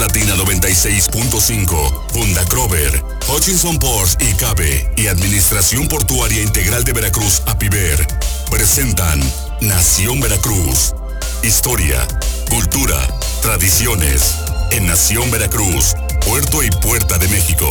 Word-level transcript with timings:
Latina 0.00 0.34
96.5, 0.34 2.10
Funda 2.10 2.42
Crover, 2.46 3.04
Hutchinson 3.28 3.78
Ports 3.78 4.16
y 4.18 4.32
Cabe 4.32 4.90
y 4.96 5.08
Administración 5.08 5.88
Portuaria 5.88 6.42
Integral 6.42 6.84
de 6.84 6.94
Veracruz, 6.94 7.42
APIVER, 7.44 8.06
presentan 8.50 9.20
Nación 9.60 10.22
Veracruz. 10.22 10.94
Historia, 11.42 11.98
cultura, 12.48 12.96
tradiciones. 13.42 14.36
En 14.70 14.86
Nación 14.86 15.30
Veracruz, 15.30 15.94
Puerto 16.24 16.62
y 16.62 16.70
Puerta 16.70 17.18
de 17.18 17.28
México. 17.28 17.68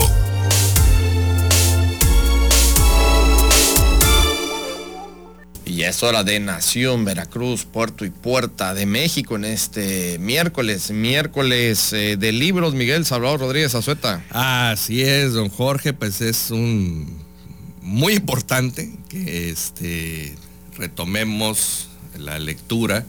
Y 5.80 5.84
es 5.84 6.04
hora 6.04 6.26
de 6.26 6.42
Nación, 6.42 7.06
Veracruz, 7.06 7.64
Puerto 7.64 8.04
y 8.04 8.10
Puerta 8.10 8.74
de 8.74 8.86
México 8.86 9.38
en 9.38 9.46
este 9.46 10.20
miércoles, 10.20 10.92
miércoles 10.92 11.94
eh, 11.94 12.18
de 12.18 12.34
libros, 12.34 12.74
Miguel 12.74 13.06
Salvador 13.06 13.40
Rodríguez 13.40 13.74
Azueta. 13.76 14.22
Así 14.30 15.04
es, 15.04 15.32
don 15.32 15.48
Jorge, 15.48 15.94
pues 15.94 16.20
es 16.20 16.52
un 16.52 17.24
muy 17.82 18.16
importante 18.16 18.92
que 19.08 19.52
este, 19.52 20.36
retomemos 20.76 21.88
la 22.18 22.40
lectura, 22.40 23.06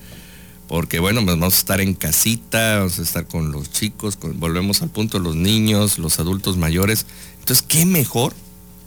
porque 0.69 1.01
bueno, 1.01 1.25
pues 1.25 1.37
vamos 1.41 1.55
a 1.55 1.59
estar 1.59 1.81
en 1.81 1.95
casita, 1.95 2.79
vamos 2.79 3.01
a 3.01 3.03
estar 3.03 3.27
con 3.27 3.51
los 3.51 3.73
chicos, 3.73 4.17
volvemos 4.37 4.81
al 4.83 4.91
punto, 4.91 5.19
los 5.19 5.35
niños, 5.35 5.99
los 5.99 6.21
adultos 6.21 6.57
mayores. 6.57 7.05
Entonces, 7.41 7.67
¿qué 7.67 7.85
mejor 7.85 8.33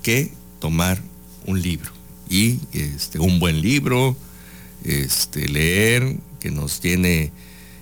que 0.01 0.31
tomar 0.61 1.01
un 1.45 1.61
libro? 1.61 2.02
Y 2.29 2.59
este, 2.73 3.19
un 3.19 3.39
buen 3.39 3.61
libro, 3.61 4.15
este, 4.83 5.47
leer, 5.47 6.17
que 6.39 6.51
nos 6.51 6.79
tiene 6.79 7.31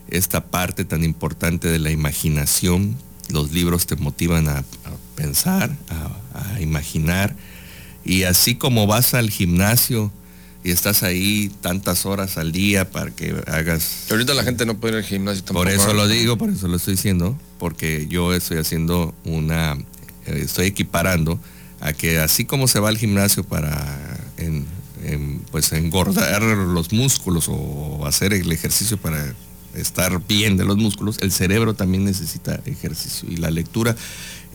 esta 0.08 0.46
parte 0.46 0.86
tan 0.86 1.04
importante 1.04 1.70
de 1.70 1.80
la 1.80 1.90
imaginación. 1.90 2.96
Los 3.30 3.52
libros 3.52 3.88
te 3.88 3.96
motivan 3.96 4.50
a, 4.50 4.64
pensar, 5.16 5.76
a, 6.34 6.62
imaginar. 6.62 7.36
Y 8.04 8.24
así 8.24 8.56
como 8.56 8.88
vas 8.88 9.14
al 9.14 9.30
gimnasio 9.30 10.12
y 10.64 10.72
estás 10.72 11.02
ahí 11.02 11.52
tantas 11.62 12.06
horas 12.06 12.38
al 12.38 12.52
día 12.52 12.92
para 12.92 13.10
que 13.12 13.36
hagas... 13.48 14.08
ahorita 14.12 14.34
la 14.34 14.44
gente 14.44 14.66
no 14.66 14.78
puede 14.78 14.94
ir 14.94 14.98
al 15.00 15.06
gimnasio 15.06 15.44
tampoco. 15.44 15.66
Por 15.66 15.74
eso 15.74 15.94
lo 15.94 16.08
digo, 16.08 16.38
por 16.38 16.50
eso 16.50 16.68
lo 16.68 16.78
estoy 16.78 16.96
diciendo, 16.96 17.38
porque 17.58 18.08
yo 18.08 18.34
estoy 18.34 18.58
haciendo 18.58 19.16
una... 19.24 19.78
Eh, 20.28 20.42
estoy 20.44 20.68
equiparando 20.68 21.40
a 21.80 21.94
que 21.94 22.20
así 22.20 22.46
como 22.46 22.68
se 22.68 22.80
va 22.80 22.90
al 22.90 22.98
gimnasio 22.98 23.44
para 23.44 24.11
pues 25.52 25.72
engordar 25.74 26.42
los 26.42 26.92
músculos 26.92 27.48
o 27.50 28.06
hacer 28.06 28.34
el 28.34 28.52
ejercicio 28.52 28.98
para 28.98 29.34
estar 29.76 30.26
bien 30.28 30.58
de 30.58 30.66
los 30.66 30.78
músculos, 30.78 31.18
el 31.22 31.32
cerebro 31.32 31.74
también 31.74 32.04
necesita 32.04 32.62
ejercicio 32.66 33.30
y 33.30 33.38
la 33.38 33.52
lectura 33.52 33.96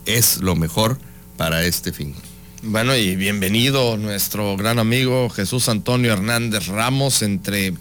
es 0.05 0.37
lo 0.37 0.55
mejor 0.55 0.97
para 1.37 1.63
este 1.65 1.91
fin. 1.91 2.15
Bueno, 2.63 2.95
y 2.95 3.15
bienvenido 3.15 3.97
nuestro 3.97 4.57
gran 4.57 4.79
amigo 4.79 5.29
Jesús 5.29 5.69
Antonio 5.69 6.11
Hernández 6.11 6.67
Ramos, 6.67 7.21
entre 7.21 7.73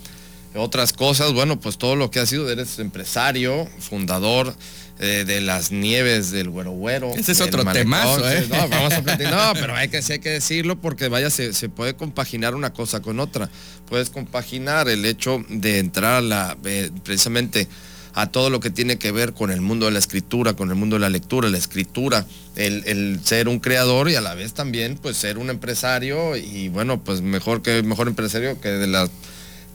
otras 0.56 0.92
cosas, 0.92 1.32
bueno, 1.32 1.60
pues 1.60 1.78
todo 1.78 1.96
lo 1.96 2.10
que 2.10 2.20
ha 2.20 2.26
sido, 2.26 2.50
eres 2.50 2.78
empresario, 2.78 3.68
fundador 3.78 4.54
eh, 4.98 5.24
de 5.26 5.42
las 5.42 5.72
nieves 5.72 6.30
del 6.30 6.48
güero 6.48 6.70
güero. 6.70 7.12
Ese 7.14 7.32
es 7.32 7.40
otro 7.42 7.64
temazo, 7.70 8.28
¿eh? 8.30 8.46
No, 8.48 8.68
vamos 8.68 8.94
a 8.94 9.00
no, 9.00 9.52
pero 9.60 9.74
hay 9.74 9.88
que, 9.88 9.98
hay 9.98 10.18
que 10.20 10.30
decirlo 10.30 10.76
porque 10.76 11.08
vaya, 11.08 11.28
se, 11.28 11.52
puede 11.68 11.94
compaginar 11.94 12.54
una 12.54 12.72
cosa 12.72 13.00
con 13.00 13.20
otra. 13.20 13.50
Puedes 13.88 14.08
compaginar 14.08 14.88
el 14.88 15.04
hecho 15.04 15.44
de 15.50 15.80
entrar 15.80 16.14
a 16.14 16.20
la, 16.22 16.56
eh, 16.64 16.91
precisamente 17.04 17.68
a 18.14 18.28
todo 18.28 18.48
lo 18.48 18.60
que 18.60 18.70
tiene 18.70 18.96
que 18.96 19.12
ver 19.12 19.34
con 19.34 19.50
el 19.50 19.60
mundo 19.60 19.84
de 19.84 19.92
la 19.92 19.98
escritura, 19.98 20.54
con 20.54 20.70
el 20.70 20.76
mundo 20.76 20.96
de 20.96 21.00
la 21.00 21.10
lectura, 21.10 21.50
la 21.50 21.58
escritura, 21.58 22.24
el, 22.54 22.82
el, 22.86 23.20
ser 23.22 23.48
un 23.48 23.58
creador 23.58 24.08
y 24.08 24.14
a 24.14 24.22
la 24.22 24.34
vez 24.34 24.54
también 24.54 24.96
pues 24.96 25.18
ser 25.18 25.36
un 25.36 25.50
empresario 25.50 26.34
y 26.36 26.70
bueno, 26.70 27.04
pues 27.04 27.20
mejor 27.20 27.60
que 27.60 27.82
mejor 27.82 28.08
empresario 28.08 28.58
que 28.58 28.70
de 28.70 28.86
las 28.86 29.10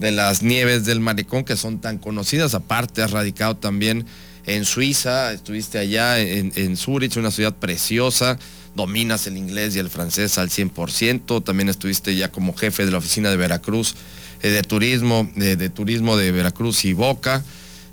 de 0.01 0.11
las 0.11 0.41
nieves 0.41 0.83
del 0.83 0.99
maricón 0.99 1.45
que 1.45 1.55
son 1.55 1.79
tan 1.79 1.99
conocidas. 1.99 2.55
Aparte 2.55 3.03
has 3.03 3.11
radicado 3.11 3.55
también 3.55 4.05
en 4.45 4.65
Suiza, 4.65 5.31
estuviste 5.31 5.77
allá 5.77 6.19
en, 6.19 6.51
en 6.55 6.75
Zurich, 6.75 7.15
una 7.17 7.29
ciudad 7.29 7.53
preciosa, 7.53 8.39
dominas 8.75 9.27
el 9.27 9.37
inglés 9.37 9.75
y 9.75 9.79
el 9.79 9.89
francés 9.89 10.39
al 10.39 10.49
100%, 10.49 11.43
también 11.43 11.69
estuviste 11.69 12.15
ya 12.15 12.31
como 12.31 12.55
jefe 12.55 12.83
de 12.83 12.91
la 12.91 12.97
oficina 12.97 13.29
de 13.29 13.37
Veracruz, 13.37 13.95
eh, 14.41 14.49
de 14.49 14.63
turismo, 14.63 15.29
de, 15.35 15.69
turismo 15.69 16.17
de 16.17 16.31
Veracruz 16.31 16.83
y 16.85 16.93
Boca 16.93 17.43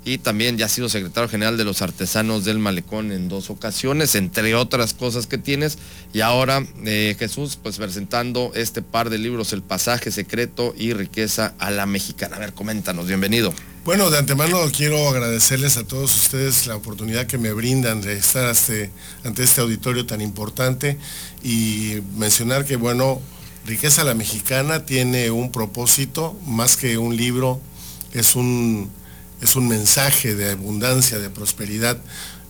y 0.09 0.17
también 0.17 0.57
ya 0.57 0.65
ha 0.65 0.69
sido 0.69 0.89
secretario 0.89 1.29
general 1.29 1.55
de 1.55 1.63
los 1.63 1.83
artesanos 1.83 2.43
del 2.43 2.57
malecón 2.57 3.11
en 3.11 3.29
dos 3.29 3.51
ocasiones, 3.51 4.15
entre 4.15 4.55
otras 4.55 4.95
cosas 4.95 5.27
que 5.27 5.37
tienes. 5.37 5.77
Y 6.13 6.21
ahora 6.21 6.65
eh, 6.83 7.15
Jesús, 7.19 7.59
pues 7.61 7.77
presentando 7.77 8.51
este 8.55 8.81
par 8.81 9.11
de 9.11 9.19
libros, 9.19 9.53
El 9.53 9.61
pasaje 9.61 10.09
secreto 10.09 10.73
y 10.75 10.93
riqueza 10.93 11.53
a 11.59 11.69
la 11.69 11.85
mexicana. 11.85 12.37
A 12.37 12.39
ver, 12.39 12.53
coméntanos, 12.53 13.05
bienvenido. 13.05 13.53
Bueno, 13.85 14.09
de 14.09 14.17
antemano 14.17 14.57
quiero 14.75 15.07
agradecerles 15.09 15.77
a 15.77 15.83
todos 15.83 16.15
ustedes 16.15 16.65
la 16.65 16.75
oportunidad 16.75 17.27
que 17.27 17.37
me 17.37 17.53
brindan 17.53 18.01
de 18.01 18.13
estar 18.13 18.47
ante, 18.47 18.89
ante 19.23 19.43
este 19.43 19.61
auditorio 19.61 20.07
tan 20.07 20.21
importante 20.21 20.97
y 21.43 21.99
mencionar 22.17 22.65
que, 22.65 22.77
bueno, 22.77 23.21
Riqueza 23.67 24.01
a 24.01 24.05
la 24.05 24.15
Mexicana 24.15 24.87
tiene 24.87 25.29
un 25.29 25.51
propósito, 25.51 26.35
más 26.47 26.77
que 26.77 26.97
un 26.97 27.15
libro, 27.15 27.61
es 28.13 28.35
un 28.35 28.89
es 29.41 29.55
un 29.55 29.67
mensaje 29.67 30.35
de 30.35 30.51
abundancia, 30.51 31.19
de 31.19 31.29
prosperidad. 31.29 31.97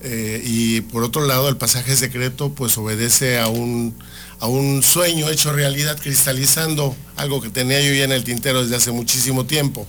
Eh, 0.02 0.42
y 0.44 0.80
por 0.80 1.04
otro 1.04 1.26
lado, 1.26 1.48
el 1.48 1.56
pasaje 1.56 1.94
secreto 1.96 2.52
pues 2.52 2.76
obedece 2.78 3.38
a 3.38 3.48
un, 3.48 3.94
a 4.40 4.46
un 4.46 4.82
sueño 4.82 5.28
hecho 5.28 5.52
realidad, 5.52 5.98
cristalizando 6.00 6.96
algo 7.16 7.40
que 7.40 7.50
tenía 7.50 7.80
yo 7.80 7.92
ya 7.92 8.04
en 8.04 8.12
el 8.12 8.24
tintero 8.24 8.62
desde 8.62 8.76
hace 8.76 8.92
muchísimo 8.92 9.44
tiempo. 9.44 9.86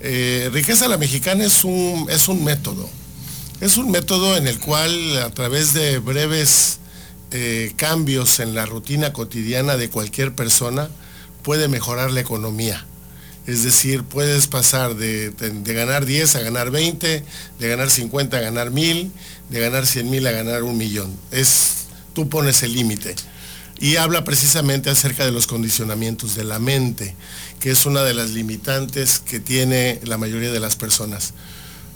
Eh, 0.00 0.50
riqueza 0.52 0.88
la 0.88 0.98
mexicana 0.98 1.44
es 1.44 1.64
un, 1.64 2.06
es 2.10 2.28
un 2.28 2.44
método. 2.44 2.88
Es 3.60 3.78
un 3.78 3.90
método 3.90 4.36
en 4.36 4.46
el 4.46 4.58
cual 4.60 5.16
a 5.22 5.30
través 5.30 5.72
de 5.72 5.98
breves 5.98 6.78
eh, 7.30 7.72
cambios 7.76 8.38
en 8.38 8.54
la 8.54 8.66
rutina 8.66 9.12
cotidiana 9.14 9.76
de 9.76 9.88
cualquier 9.88 10.34
persona 10.34 10.90
puede 11.42 11.66
mejorar 11.68 12.10
la 12.10 12.20
economía 12.20 12.84
es 13.46 13.62
decir, 13.62 14.02
puedes 14.02 14.48
pasar 14.48 14.96
de, 14.96 15.32
ganar 15.64 16.04
10 16.04 16.34
a 16.34 16.40
ganar 16.40 16.70
20, 16.70 17.24
de 17.58 17.68
ganar 17.68 17.90
50 17.90 18.36
a 18.36 18.40
ganar 18.40 18.70
1000, 18.70 19.12
de 19.50 19.60
ganar 19.60 19.86
100 19.86 20.10
mil 20.10 20.26
a 20.26 20.32
ganar 20.32 20.64
un 20.64 20.76
millón. 20.76 21.16
Es, 21.30 21.86
tú 22.12 22.28
pones 22.28 22.62
el 22.62 22.72
límite. 22.74 23.14
Y 23.78 23.96
habla 23.96 24.24
precisamente 24.24 24.90
acerca 24.90 25.24
de 25.24 25.32
los 25.32 25.46
condicionamientos 25.46 26.34
de 26.34 26.44
la 26.44 26.58
mente, 26.58 27.14
que 27.60 27.70
es 27.70 27.86
una 27.86 28.02
de 28.02 28.14
las 28.14 28.30
limitantes 28.30 29.20
que 29.20 29.38
tiene 29.38 30.00
la 30.04 30.18
mayoría 30.18 30.50
de 30.50 30.60
las 30.60 30.76
personas. 30.76 31.34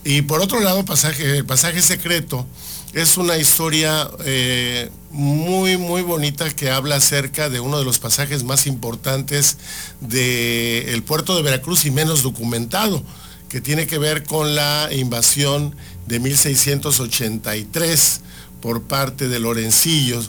Y 0.04 0.22
por 0.22 0.40
otro 0.40 0.60
lado, 0.60 0.84
pasaje, 0.84 1.38
el 1.38 1.44
pasaje 1.44 1.82
secreto 1.82 2.46
es 2.92 3.16
una 3.16 3.38
historia 3.38 4.08
eh, 4.24 4.90
muy, 5.10 5.76
muy 5.76 6.02
bonita 6.02 6.48
que 6.50 6.70
habla 6.70 6.96
acerca 6.96 7.48
de 7.48 7.60
uno 7.60 7.78
de 7.78 7.84
los 7.84 7.98
pasajes 7.98 8.44
más 8.44 8.66
importantes 8.66 9.56
del 10.00 11.02
puerto 11.02 11.36
de 11.36 11.42
Veracruz 11.42 11.84
y 11.84 11.90
menos 11.90 12.22
documentado, 12.22 13.02
que 13.48 13.60
tiene 13.60 13.86
que 13.86 13.98
ver 13.98 14.22
con 14.22 14.54
la 14.54 14.88
invasión 14.92 15.74
de 16.06 16.20
1683 16.20 18.20
por 18.60 18.82
parte 18.82 19.28
de 19.28 19.40
Lorencillo, 19.40 20.22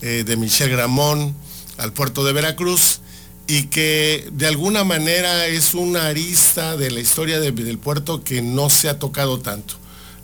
eh, 0.00 0.24
de 0.26 0.36
Michel 0.36 0.70
Gramón, 0.70 1.34
al 1.78 1.92
puerto 1.92 2.24
de 2.24 2.32
Veracruz, 2.32 3.00
y 3.46 3.64
que 3.64 4.28
de 4.32 4.48
alguna 4.48 4.82
manera 4.82 5.46
es 5.46 5.74
una 5.74 6.06
arista 6.06 6.76
de 6.76 6.90
la 6.90 6.98
historia 6.98 7.38
del 7.38 7.78
puerto 7.78 8.24
que 8.24 8.42
no 8.42 8.70
se 8.70 8.88
ha 8.88 8.98
tocado 8.98 9.38
tanto. 9.38 9.76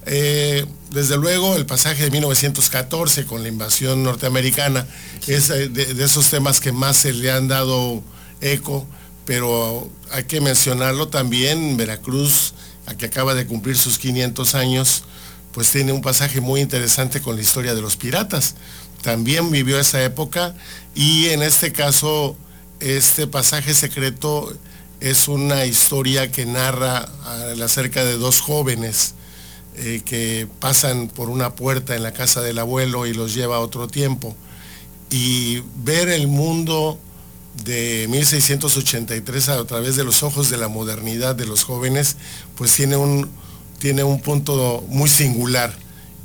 Eh, 0.07 0.67
desde 0.91 1.17
luego 1.17 1.55
el 1.55 1.65
pasaje 1.65 2.05
de 2.05 2.11
1914 2.11 3.25
con 3.25 3.43
la 3.43 3.49
invasión 3.49 4.03
norteamericana 4.03 4.87
es 5.29 5.51
eh, 5.51 5.69
de, 5.69 6.05
esos 6.05 6.29
temas 6.29 6.61
que 6.61 6.73
más 6.73 6.97
se 6.97 7.13
le 7.13 7.31
han 7.31 7.47
dado 7.47 8.03
eco, 8.41 8.87
pero 9.25 9.89
hay 10.11 10.25
que 10.25 10.41
mencionarlo 10.41 11.09
también, 11.09 11.77
Veracruz, 11.77 12.55
a 12.87 12.97
que 12.97 13.07
acaba 13.07 13.35
de 13.35 13.47
cumplir 13.47 13.79
sus 13.79 13.99
500 13.99 14.57
años, 14.57 15.05
pues 15.53 15.71
tiene 15.71 15.93
un 15.93 16.03
pasaje 16.03 16.41
muy 16.41 16.61
interesante 16.61 17.21
con 17.21 17.37
la 17.37 17.43
historia 17.43 17.75
de 17.75 17.83
los 17.83 17.97
piratas. 17.97 18.57
También 19.03 19.51
vivió 19.51 19.79
esa 19.79 20.03
época 20.03 20.55
y 20.95 21.27
en 21.27 21.43
este 21.43 21.73
caso 21.73 22.37
este 22.81 23.29
pasaje 23.29 23.75
secreto 23.75 24.53
es 25.01 25.29
una 25.29 25.65
historia 25.65 26.31
que 26.33 26.47
narra 26.47 27.09
acerca 27.63 28.05
de 28.05 28.17
dos 28.17 28.41
jóvenes 28.41 29.15
eh, 29.77 30.03
que 30.05 30.47
pasan 30.61 31.09
por 31.09 31.31
una 31.31 31.55
puerta 31.55 31.97
en 31.97 32.03
la 32.03 32.13
casa 32.13 32.43
del 32.43 32.59
abuelo 32.59 33.07
y 33.07 33.15
los 33.15 33.35
lleva 33.35 33.57
a 33.57 33.61
otro 33.61 33.89
tiempo. 33.89 34.37
Y 35.11 35.63
ver 35.77 36.09
el 36.09 36.29
mundo 36.29 36.99
de 37.65 38.07
1683 38.09 39.49
a 39.49 39.65
través 39.65 39.97
de 39.97 40.05
los 40.05 40.23
ojos 40.23 40.51
de 40.51 40.57
la 40.57 40.69
modernidad 40.69 41.35
de 41.35 41.47
los 41.47 41.65
jóvenes, 41.65 42.17
pues 42.57 42.75
tiene 42.75 42.97
un, 42.97 43.31
tiene 43.79 44.05
un 44.05 44.21
punto 44.21 44.85
muy 44.89 45.09
singular. 45.09 45.75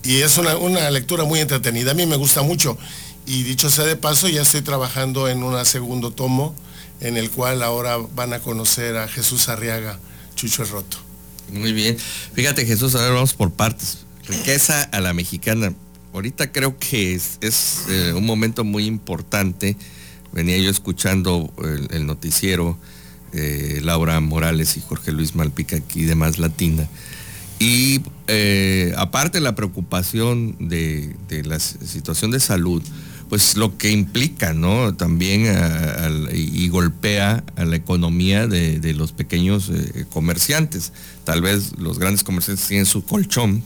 y 0.04 0.22
es 0.22 0.38
una, 0.38 0.58
una 0.58 0.90
lectura 0.92 1.24
muy 1.24 1.40
entretenida. 1.40 1.92
A 1.92 1.94
mí 1.94 2.06
me 2.06 2.16
gusta 2.16 2.42
mucho. 2.44 2.78
Y 3.26 3.44
dicho 3.44 3.70
sea 3.70 3.84
de 3.84 3.98
paso, 3.98 4.30
ya 4.30 4.42
estoy 4.42 4.62
trabajando 4.62 5.28
en 5.28 5.44
un 5.44 5.66
segundo 5.66 6.12
tomo 6.12 6.56
en 7.02 7.18
el 7.18 7.30
cual 7.30 7.62
ahora 7.62 7.98
van 8.16 8.34
a 8.34 8.40
conocer 8.40 8.98
a 8.98 9.08
Jesús 9.08 9.50
Arriaga, 9.50 10.00
Chucho 10.36 10.64
Roto. 10.66 11.07
Muy 11.52 11.74
bien. 11.74 11.98
Fíjate 12.34 12.66
Jesús, 12.66 12.96
ahora 12.96 13.12
vamos 13.12 13.34
por 13.34 13.52
partes. 13.52 14.00
Riqueza 14.28 14.84
a 14.84 15.00
la 15.00 15.14
mexicana. 15.14 15.74
Ahorita 16.14 16.52
creo 16.52 16.78
que 16.78 17.14
es, 17.14 17.40
eh, 17.90 18.14
un 18.16 18.26
momento 18.26 18.64
muy 18.64 18.86
importante. 18.86 19.78
Venía 20.32 20.58
yo 20.58 20.70
escuchando 20.70 21.54
el, 21.92 22.06
noticiero, 22.06 22.78
eh, 23.34 23.80
Laura 23.84 24.20
Morales 24.20 24.78
y 24.78 24.82
Jorge 24.82 25.12
Luis 25.12 25.36
Malpica 25.36 25.78
aquí 25.78 26.04
de 26.04 26.16
Más 26.16 26.38
Latina. 26.38 26.88
Y 27.60 28.02
eh, 28.28 28.94
aparte 28.98 29.40
la 29.40 29.56
preocupación 29.56 30.56
de, 30.60 31.16
de 31.28 31.44
la 31.44 31.60
situación 31.60 32.32
de 32.32 32.40
salud, 32.40 32.84
pues 33.30 33.58
lo 33.58 33.78
que 33.78 33.92
implica, 33.92 34.54
¿no? 34.54 34.94
También 34.96 35.46
y, 36.34 36.68
golpea 36.70 37.44
a 37.56 37.66
la 37.66 37.76
economía 37.76 38.48
de, 38.48 38.94
los 38.94 39.12
pequeños 39.12 39.70
eh, 39.70 40.06
comerciantes. 40.10 40.94
Tal 41.24 41.42
vez 41.42 41.78
los 41.78 42.00
grandes 42.00 42.24
comerciantes 42.24 42.68
tienen 42.68 42.86
su 42.86 43.04
colchón, 43.04 43.64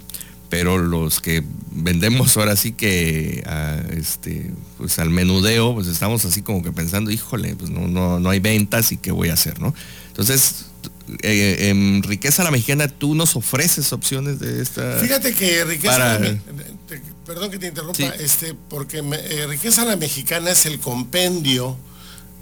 pero 0.49 0.77
los 0.77 1.21
que 1.21 1.43
vendemos 1.71 2.35
ahora 2.37 2.55
sí 2.55 2.71
que 2.71 3.43
este, 3.91 4.51
pues 4.77 4.99
al 4.99 5.09
menudeo, 5.09 5.73
pues 5.75 5.87
estamos 5.87 6.25
así 6.25 6.41
como 6.41 6.63
que 6.63 6.71
pensando, 6.71 7.11
híjole, 7.11 7.55
pues 7.55 7.69
no, 7.69 7.87
no, 7.87 8.19
no 8.19 8.29
hay 8.29 8.39
ventas 8.39 8.91
y 8.91 8.97
qué 8.97 9.11
voy 9.11 9.29
a 9.29 9.33
hacer, 9.33 9.59
¿no? 9.61 9.73
Entonces, 10.07 10.65
eh, 11.23 11.69
en 11.69 12.03
Riqueza 12.03 12.43
la 12.43 12.51
Mexicana, 12.51 12.87
tú 12.87 13.15
nos 13.15 13.35
ofreces 13.35 13.91
opciones 13.93 14.39
de 14.39 14.61
esta... 14.61 14.97
Fíjate 14.97 15.33
que 15.33 15.65
Riqueza 15.65 16.19
perdón 17.25 17.51
que 17.51 17.59
te 17.59 17.67
interrumpa, 17.67 18.07
este, 18.19 18.53
porque 18.69 18.99
eh, 18.99 19.47
Riqueza 19.47 19.85
la 19.85 19.95
Mexicana 19.95 20.51
es 20.51 20.65
el 20.65 20.79
compendio 20.79 21.77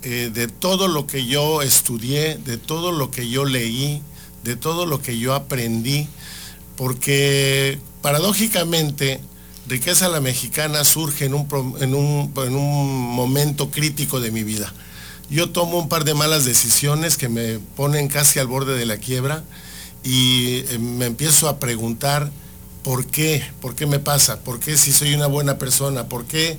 eh, 0.03 0.31
de 0.33 0.47
todo 0.47 0.87
lo 0.87 1.07
que 1.07 1.25
yo 1.25 1.61
estudié, 1.61 2.37
de 2.37 2.57
todo 2.57 2.91
lo 2.91 3.11
que 3.11 3.29
yo 3.29 3.45
leí, 3.45 4.01
de 4.43 4.55
todo 4.55 4.85
lo 4.85 5.01
que 5.01 5.17
yo 5.17 5.33
aprendí, 5.33 6.07
porque 6.75 7.79
paradójicamente 8.01 9.19
Riqueza 9.67 10.07
la 10.07 10.21
Mexicana 10.21 10.83
surge 10.83 11.25
en 11.25 11.33
un, 11.33 11.47
en 11.81 12.55
un 12.55 13.15
momento 13.15 13.69
crítico 13.69 14.19
de 14.19 14.31
mi 14.31 14.43
vida. 14.43 14.73
Yo 15.29 15.51
tomo 15.51 15.77
un 15.77 15.89
par 15.89 16.05
de 16.05 16.15
malas 16.15 16.45
decisiones 16.45 17.17
que 17.17 17.29
me 17.29 17.59
ponen 17.59 18.07
casi 18.07 18.39
al 18.39 18.47
borde 18.47 18.75
de 18.75 18.85
la 18.87 18.97
quiebra 18.97 19.43
y 20.03 20.63
eh, 20.69 20.79
me 20.79 21.05
empiezo 21.05 21.47
a 21.49 21.59
preguntar, 21.59 22.31
¿por 22.83 23.05
qué? 23.05 23.43
¿Por 23.61 23.75
qué 23.75 23.85
me 23.85 23.99
pasa? 23.99 24.41
¿Por 24.41 24.59
qué 24.59 24.77
si 24.77 24.91
soy 24.91 25.13
una 25.13 25.27
buena 25.27 25.57
persona? 25.57 26.07
¿Por 26.07 26.25
qué? 26.25 26.57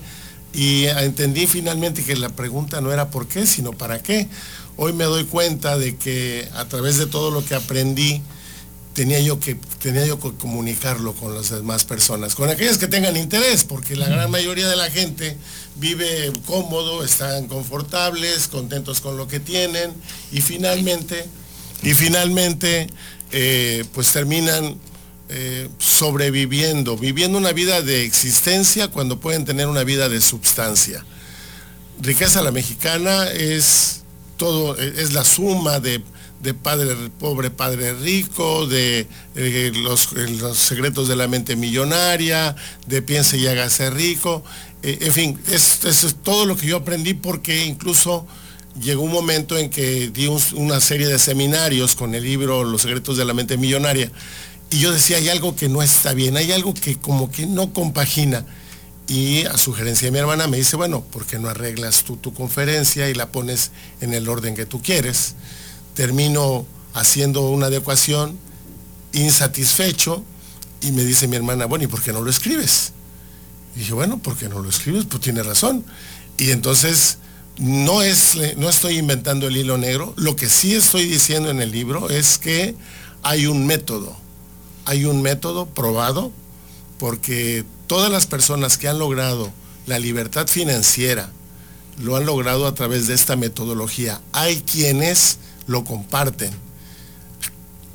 Y 0.53 0.87
entendí 0.87 1.47
finalmente 1.47 2.03
que 2.03 2.17
la 2.17 2.31
pregunta 2.31 2.81
no 2.81 2.93
era 2.93 3.11
por 3.11 3.29
qué, 3.29 3.47
sino 3.47 3.73
para 3.73 4.03
qué. 4.03 4.29
Hoy 4.77 4.93
me 4.93 5.05
doy 5.05 5.25
cuenta 5.25 5.79
de 5.79 5.97
que 5.97 6.49
a 6.55 6.65
través 6.67 6.99
de 6.99 7.07
todo 7.07 7.31
lo 7.31 7.45
que 7.45 7.55
aprendí, 7.55 8.23
tenía 8.95 9.21
yo 9.21 9.39
que, 9.39 9.57
tenía 9.81 10.05
yo 10.07 10.19
que 10.19 10.33
comunicarlo 10.35 11.15
con 11.15 11.35
las 11.35 11.51
demás 11.51 11.85
personas, 11.85 12.35
con 12.35 12.49
aquellas 12.49 12.79
que 12.79 12.89
tengan 12.89 13.17
interés, 13.17 13.65
porque 13.65 13.95
la 13.95 14.09
gran 14.09 14.31
mayoría 14.31 14.69
de 14.69 14.77
la 14.77 14.91
gente 14.91 15.37
vive 15.77 16.33
cómodo, 16.47 17.05
están 17.05 17.47
confortables, 17.47 18.49
contentos 18.49 19.01
con 19.01 19.17
lo 19.17 19.29
que 19.29 19.39
tienen, 19.39 19.93
y 20.33 20.41
finalmente, 20.41 21.25
y 21.83 21.95
finalmente, 21.95 22.89
eh, 23.33 23.85
pues 23.95 24.13
terminan 24.13 24.77
eh, 25.33 25.69
sobreviviendo, 25.79 26.97
viviendo 26.97 27.39
una 27.39 27.53
vida 27.53 27.83
de 27.83 28.05
existencia 28.05 28.89
cuando 28.89 29.21
pueden 29.21 29.45
tener 29.45 29.69
una 29.69 29.85
vida 29.85 30.09
de 30.09 30.21
substancia. 30.21 31.05
Riqueza 32.01 32.43
la 32.43 32.51
mexicana 32.51 33.31
es 33.31 34.03
todo, 34.37 34.77
es 34.77 35.13
la 35.13 35.25
suma 35.25 35.79
de, 35.79 36.03
padre 36.61 36.97
pobre, 37.21 37.51
padre 37.51 37.93
rico, 37.93 38.67
de 38.67 39.07
eh, 39.37 39.71
los, 39.77 40.09
secretos 40.55 41.07
de 41.07 41.15
la 41.15 41.29
mente 41.29 41.55
millonaria, 41.55 42.57
de 42.89 43.01
piense 43.01 43.39
y 43.39 43.47
hágase 43.47 43.89
rico. 43.91 44.43
Eh, 44.83 44.99
en 45.03 45.13
fin, 45.13 45.41
eso 45.49 45.89
es 45.89 46.17
todo 46.25 46.45
lo 46.45 46.57
que 46.57 46.67
yo 46.67 46.79
aprendí 46.79 47.15
porque 47.15 47.67
incluso 47.67 48.27
llegó 48.83 49.03
un 49.03 49.13
momento 49.13 49.57
en 49.57 49.71
que 49.71 50.11
di 50.11 50.27
una 50.55 50.81
serie 50.81 51.07
de 51.07 51.21
seminarios 51.21 51.95
con 51.95 52.17
el 52.17 52.25
libro 52.25 52.65
Los 52.65 52.83
secretos 52.83 53.17
de 53.17 53.25
la 53.25 53.35
mente 53.35 53.57
millonaria 53.57 54.11
y 54.71 54.79
yo 54.79 54.93
decía, 54.93 55.17
hay 55.17 55.29
algo 55.29 55.57
que 55.57 55.69
no 55.69 55.83
está 55.83 56.15
bien, 56.15 56.37
hay 56.37 56.53
algo 56.53 56.73
que 56.75 56.97
como 56.97 57.31
que 57.31 57.47
no 57.47 57.73
compagina. 57.73 58.47
Y 59.09 59.45
a 59.47 59.59
sugerencia 59.59 60.07
de 60.07 60.13
mi 60.13 60.19
hermana 60.19 60.47
me 60.47 60.57
dice, 60.57 60.77
bueno, 60.77 61.03
¿por 61.03 61.27
qué 61.27 61.41
no 61.41 61.49
arreglas 61.49 62.05
tú 62.05 62.17
tu 62.17 62.33
conferencia 62.33 63.11
y 63.11 63.15
la 63.15 63.33
pones 63.33 63.73
en 64.01 64.15
el 64.15 64.29
orden 64.29 64.55
que 64.55 64.67
tú 64.67 64.81
quieres? 64.81 65.35
Termino 65.95 66.65
haciendo 66.95 67.51
una 67.51 67.67
adecuación, 67.67 68.39
insatisfecho, 69.13 70.25
y 70.81 70.93
me 70.93 71.05
dice 71.05 71.27
mi 71.27 71.35
hermana, 71.35 71.67
bueno, 71.67 71.85
¿y 71.85 71.89
por 71.89 72.01
qué 72.01 72.13
no 72.13 72.21
lo 72.23 72.31
escribes? 72.31 72.93
Y 73.75 73.81
dije, 73.81 73.93
bueno, 73.93 74.19
¿por 74.19 74.37
qué 74.37 74.49
no 74.49 74.61
lo 74.61 74.69
escribes? 74.69 75.05
Pues 75.07 75.21
tiene 75.21 75.43
razón. 75.43 75.85
Y 76.39 76.53
entonces 76.53 77.19
no, 77.59 78.03
es, 78.03 78.37
no 78.57 78.71
estoy 78.71 78.99
inventando 78.99 79.49
el 79.49 79.57
hilo 79.57 79.77
negro, 79.79 80.15
lo 80.17 80.37
que 80.37 80.49
sí 80.49 80.77
estoy 80.77 81.07
diciendo 81.07 81.51
en 81.51 81.61
el 81.61 81.73
libro 81.73 82.09
es 82.09 82.39
que 82.39 82.77
hay 83.23 83.47
un 83.47 83.67
método 83.67 84.17
hay 84.85 85.05
un 85.05 85.23
método 85.23 85.67
probado 85.67 86.33
porque 86.99 87.65
todas 87.87 88.11
las 88.11 88.27
personas 88.27 88.79
que 88.79 88.89
han 88.89 88.99
logrado 88.99 89.51
la 89.87 89.99
libertad 89.99 90.47
financiera 90.47 91.31
lo 91.99 92.17
han 92.17 92.27
logrado 92.27 92.67
a 92.67 92.75
través 92.75 93.07
de 93.07 93.15
esta 93.15 93.37
metodología. 93.37 94.21
Hay 94.33 94.63
quienes 94.63 95.39
lo 95.67 95.85
comparten 95.85 96.51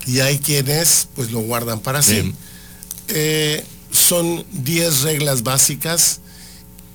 y 0.05 0.19
hay 0.19 0.39
quienes 0.39 1.07
pues 1.15 1.31
lo 1.31 1.39
guardan 1.39 1.79
para 1.79 2.01
sí. 2.01 2.33
Eh, 3.07 3.63
son 3.91 4.45
10 4.51 5.01
reglas 5.01 5.43
básicas 5.43 6.19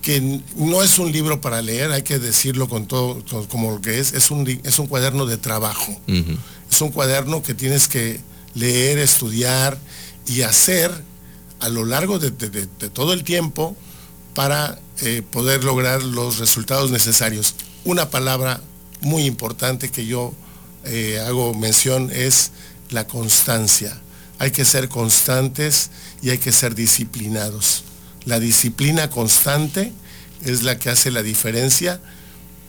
que 0.03 0.41
no 0.57 0.83
es 0.83 0.99
un 0.99 1.13
libro 1.13 1.41
para 1.41 1.61
leer, 1.61 1.93
hay 1.93 2.03
que 2.03 2.19
decirlo 2.19 2.69
con 2.69 2.87
todo 2.87 3.23
como 3.49 3.73
lo 3.73 3.81
que 3.81 3.99
es, 3.99 4.13
es 4.15 4.31
un, 4.31 4.49
es 4.65 4.79
un 4.79 4.87
cuaderno 4.87 5.27
de 5.27 5.37
trabajo. 5.37 5.99
Es 6.71 6.81
un 6.81 6.91
cuaderno 6.91 7.43
que 7.43 7.55
tienes 7.55 7.89
que 7.89 8.21
leer, 8.55 8.99
estudiar 8.99 9.79
y 10.27 10.43
hacer 10.43 10.91
a 11.61 11.69
lo 11.69 11.85
largo 11.85 12.19
de, 12.19 12.31
todo 12.93 13.13
el 13.13 13.25
tiempo 13.25 13.77
para 14.35 14.79
eh, 15.03 15.23
poder 15.31 15.65
lograr 15.65 16.03
los 16.03 16.39
resultados 16.39 16.91
necesarios. 16.91 17.55
Una 17.85 18.11
palabra 18.11 18.61
muy 19.01 19.25
importante 19.25 19.91
que 19.91 20.07
yo 20.07 20.35
eh, 20.85 21.23
hago 21.27 21.55
mención 21.55 22.11
es 22.13 22.53
la 22.91 23.07
constancia. 23.07 24.01
Hay 24.39 24.51
que 24.51 24.65
ser 24.65 24.89
constantes 24.89 25.91
y 26.23 26.31
hay 26.31 26.39
que 26.39 26.53
ser 26.53 26.75
disciplinados. 26.75 27.85
La 28.25 28.41
disciplina 28.41 29.11
constante 29.11 29.93
es 30.45 30.63
la 30.63 30.79
que 30.79 30.91
hace 30.91 31.11
la 31.11 31.23
diferencia 31.23 32.01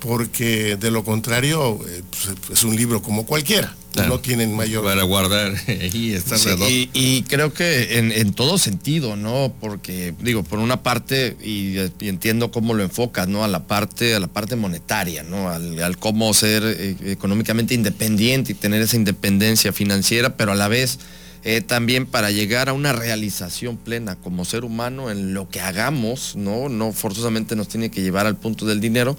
porque 0.01 0.75
de 0.75 0.91
lo 0.91 1.03
contrario 1.05 1.79
eh, 1.88 2.01
pues, 2.10 2.51
es 2.51 2.63
un 2.63 2.75
libro 2.75 3.01
como 3.01 3.25
cualquiera. 3.25 3.75
No 4.08 4.20
tienen 4.20 4.55
mayor... 4.55 4.86
Para 4.86 5.03
guardar 5.03 5.53
y 5.93 6.13
estar 6.13 6.39
y, 6.70 7.24
creo 7.24 7.53
que 7.53 7.98
en, 7.98 8.34
todo 8.34 8.58
sentido, 8.58 9.17
¿no? 9.17 9.53
Porque, 9.60 10.13
digo, 10.22 10.43
por 10.43 10.60
una 10.60 10.81
parte, 10.81 11.36
y, 11.43 11.77
entiendo 12.00 12.51
cómo 12.51 12.74
lo 12.74 12.84
enfocas, 12.84 13.27
¿no? 13.27 13.43
A 13.43 13.50
la 13.50 13.67
parte, 13.67 14.15
a 14.15 14.22
la 14.22 14.27
parte 14.27 14.55
monetaria, 14.55 15.24
¿no? 15.24 15.50
Al, 15.50 15.98
cómo 15.98 16.34
ser 16.34 16.63
eh, 16.63 16.96
económicamente 17.12 17.74
independiente 17.74 18.53
y 18.53 18.55
tener 18.55 18.81
esa 18.81 18.96
independencia 18.96 19.74
financiera, 19.74 20.38
pero 20.38 20.53
a 20.53 20.55
la 20.55 20.70
vez 20.70 21.00
eh, 21.43 21.62
también 21.62 22.05
para 22.05 22.29
llegar 22.29 22.70
a 22.70 22.74
una 22.74 22.93
realización 22.93 23.75
plena 23.75 24.15
como 24.15 24.46
ser 24.46 24.63
humano 24.63 25.10
en 25.10 25.34
lo 25.34 25.50
que 25.50 25.60
hagamos, 25.60 26.36
¿no? 26.36 26.70
No 26.70 26.91
forzosamente 26.93 27.55
nos 27.55 27.67
tiene 27.67 27.89
que 27.89 28.01
llevar 28.01 28.27
al 28.27 28.36
punto 28.36 28.67
del 28.67 28.79
dinero, 28.79 29.17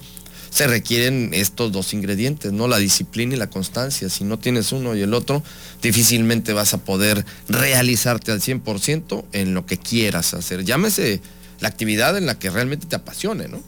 se 0.53 0.67
requieren 0.67 1.31
estos 1.33 1.71
dos 1.71 1.93
ingredientes, 1.93 2.51
¿no? 2.51 2.67
La 2.67 2.77
disciplina 2.77 3.33
y 3.33 3.37
la 3.37 3.49
constancia. 3.49 4.07
Si 4.09 4.23
no 4.23 4.37
tienes 4.37 4.71
uno 4.71 4.95
y 4.95 5.01
el 5.01 5.15
otro, 5.15 5.41
difícilmente 5.81 6.53
vas 6.53 6.75
a 6.75 6.77
poder 6.77 7.25
realizarte 7.49 8.31
al 8.31 8.39
100% 8.39 9.25
en 9.31 9.55
lo 9.55 9.65
que 9.65 9.77
quieras 9.77 10.35
hacer. 10.35 10.63
Llámese 10.63 11.21
la 11.59 11.69
actividad 11.69 12.15
en 12.17 12.27
la 12.27 12.37
que 12.37 12.51
realmente 12.51 12.85
te 12.85 12.95
apasione, 12.95 13.47
¿no? 13.47 13.63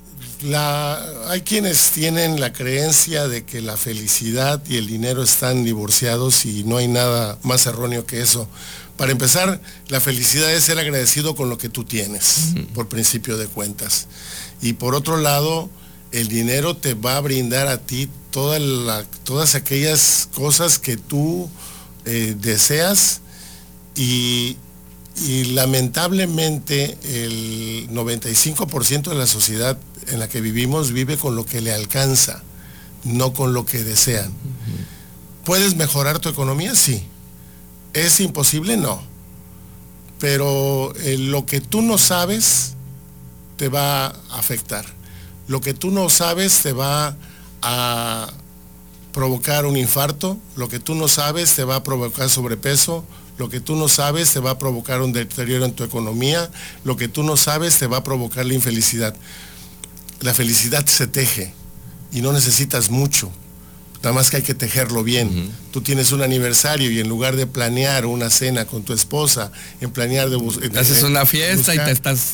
hay 1.28 1.42
quienes 1.42 1.90
tienen 1.92 2.40
la 2.40 2.54
creencia 2.54 3.28
de 3.28 3.46
que 3.46 3.62
la 3.62 3.78
felicidad 3.78 4.62
y 4.70 4.78
el 4.78 4.86
dinero 4.86 5.24
están 5.24 5.64
divorciados 5.64 6.46
y 6.46 6.64
no 6.66 6.78
hay 6.78 6.88
nada 6.88 7.40
más 7.42 7.66
erróneo 7.66 8.06
que 8.06 8.22
eso. 8.22 8.48
Para 8.96 9.12
empezar, 9.12 9.60
la 9.88 10.00
felicidad 10.02 10.54
es 10.54 10.66
ser 10.66 10.78
agradecido 10.78 11.36
con 11.36 11.50
lo 11.50 11.58
que 11.58 11.70
tú 11.70 11.84
tienes, 11.84 12.54
por 12.76 12.90
principio 12.90 13.38
de 13.38 13.48
cuentas. 13.48 14.08
Y 14.62 14.74
por 14.74 14.94
otro 14.94 15.18
lado, 15.18 15.70
el 16.20 16.28
dinero 16.28 16.78
te 16.78 16.94
va 16.94 17.18
a 17.18 17.22
brindar 17.22 17.68
a 17.68 17.78
ti 17.78 18.10
todas 18.32 19.56
aquellas 19.56 20.30
cosas 20.34 20.80
que 20.80 20.98
tú 20.98 21.50
eh, 22.06 22.36
deseas 22.40 23.22
y 23.96 24.58
y 25.24 25.46
lamentablemente 25.46 26.98
el 27.04 27.90
95% 27.90 29.10
de 29.10 29.16
la 29.16 29.28
sociedad 29.28 29.78
en 30.08 30.20
la 30.20 30.28
que 30.28 30.42
vivimos 30.42 30.92
vive 30.92 31.18
con 31.18 31.36
lo 31.36 31.46
que 31.46 31.62
le 31.62 31.74
alcanza, 31.74 32.44
no 33.04 33.34
con 33.34 33.54
lo 33.54 33.66
que 33.66 33.84
desean. 33.84 34.32
¿Puedes 35.46 35.76
mejorar 35.76 36.20
tu 36.20 36.30
economía? 36.30 36.76
Sí. 36.76 37.04
¿Es 37.94 38.20
imposible? 38.20 38.78
No. 38.78 39.02
Pero 40.20 40.94
eh, 40.98 41.18
lo 41.18 41.46
que 41.46 41.62
tú 41.62 41.82
no 41.82 41.98
sabes 41.98 42.74
te 43.58 43.70
va 43.70 44.08
a 44.08 44.16
afectar. 44.32 44.86
Lo 45.48 45.62
que 45.62 45.74
tú 45.74 45.92
no 45.92 46.10
sabes 46.10 46.62
te 46.62 46.74
va 46.74 47.16
a 47.62 48.30
provocar 49.14 49.66
un 49.66 49.78
infarto, 49.78 50.38
lo 50.56 50.68
que 50.68 50.80
tú 50.80 50.96
no 50.96 51.08
sabes 51.08 51.56
te 51.56 51.64
va 51.64 51.78
a 51.78 51.84
provocar 51.84 52.30
sobrepeso, 52.30 53.06
lo 53.38 53.50
que 53.50 53.60
tú 53.60 53.76
no 53.76 53.88
sabes 53.88 54.34
te 54.34 54.40
va 54.40 54.52
a 54.52 54.58
provocar 54.58 55.02
un 55.02 55.14
deterioro 55.14 55.66
en 55.66 55.74
tu 55.74 55.84
economía, 55.84 56.50
lo 56.84 56.98
que 56.98 57.08
tú 57.08 57.24
no 57.24 57.38
sabes 57.38 57.78
te 57.78 57.88
va 57.88 57.98
a 57.98 58.04
provocar 58.04 58.46
la 58.46 58.54
infelicidad. 58.54 59.16
La 60.22 60.34
felicidad 60.34 60.86
se 60.86 61.08
teje 61.08 61.54
y 62.12 62.22
no 62.22 62.34
necesitas 62.34 62.90
mucho, 62.90 63.32
nada 64.06 64.14
más 64.14 64.30
que 64.30 64.38
hay 64.38 64.44
que 64.44 64.54
tejerlo 64.54 65.04
bien. 65.04 65.52
Tú 65.72 65.82
tienes 65.82 66.12
un 66.12 66.22
aniversario 66.22 66.92
y 66.92 67.00
en 67.00 67.10
lugar 67.10 67.36
de 67.36 67.48
planear 67.48 68.06
una 68.06 68.30
cena 68.30 68.66
con 68.66 68.84
tu 68.84 68.94
esposa, 68.94 69.52
en 69.82 69.90
planear 69.90 70.30
de 70.30 70.36
buscar... 70.36 70.78
Haces 70.78 71.02
una 71.02 71.26
fiesta 71.26 71.74
y 71.74 71.80
te 71.80 71.90
estás... 71.90 72.34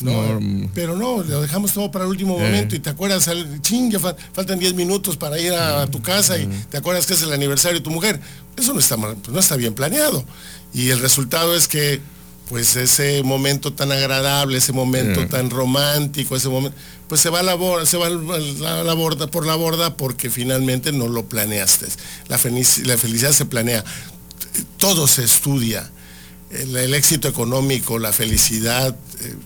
pero 0.73 0.97
no, 0.97 1.23
lo 1.23 1.41
dejamos 1.41 1.71
todo 1.71 1.89
para 1.89 2.03
el 2.03 2.11
último 2.11 2.37
eh. 2.37 2.43
momento 2.43 2.75
y 2.75 2.79
te 2.79 2.89
acuerdas, 2.89 3.29
al, 3.29 3.61
ching, 3.61 3.89
ya 3.89 3.99
faltan 3.99 4.59
10 4.59 4.73
minutos 4.73 5.15
para 5.15 5.39
ir 5.39 5.53
a, 5.53 5.87
tu 5.87 6.01
casa 6.01 6.37
y 6.37 6.45
te 6.69 6.77
acuerdas 6.77 7.05
que 7.05 7.13
es 7.13 7.21
el 7.21 7.31
aniversario 7.31 7.79
de 7.79 7.83
tu 7.83 7.89
mujer. 7.89 8.19
Eso 8.57 8.73
no 8.73 8.79
está, 8.81 8.97
mal, 8.97 9.15
no 9.31 9.39
está 9.39 9.55
bien 9.55 9.73
planeado. 9.73 10.25
Y 10.73 10.89
el 10.89 10.99
resultado 10.99 11.55
es 11.55 11.69
que 11.69 12.01
pues 12.51 12.75
ese 12.75 13.23
momento 13.23 13.71
tan 13.71 13.93
agradable, 13.93 14.57
ese 14.57 14.73
momento 14.73 15.25
tan 15.27 15.49
romántico, 15.49 16.35
ese 16.35 16.49
momento, 16.49 16.77
pues 17.07 17.21
se 17.21 17.29
va 17.29 17.39
a 17.39 17.43
la 17.43 17.53
borda, 17.53 17.85
se 17.85 17.95
va 17.95 18.07
a 18.07 18.09
la, 18.09 18.93
borda 18.93 19.27
por 19.27 19.45
la 19.45 19.55
borda 19.55 19.95
porque 19.95 20.29
finalmente 20.29 20.91
no 20.91 21.07
lo 21.07 21.29
planeaste. 21.29 21.85
La, 22.27 22.35
la 22.35 22.97
felicidad 22.97 23.31
se 23.31 23.45
planea, 23.45 23.85
todo 24.75 25.07
se 25.07 25.23
estudia. 25.23 25.89
El, 26.49 26.93
éxito 26.93 27.29
económico, 27.29 27.99
la 27.99 28.11
felicidad, 28.11 28.97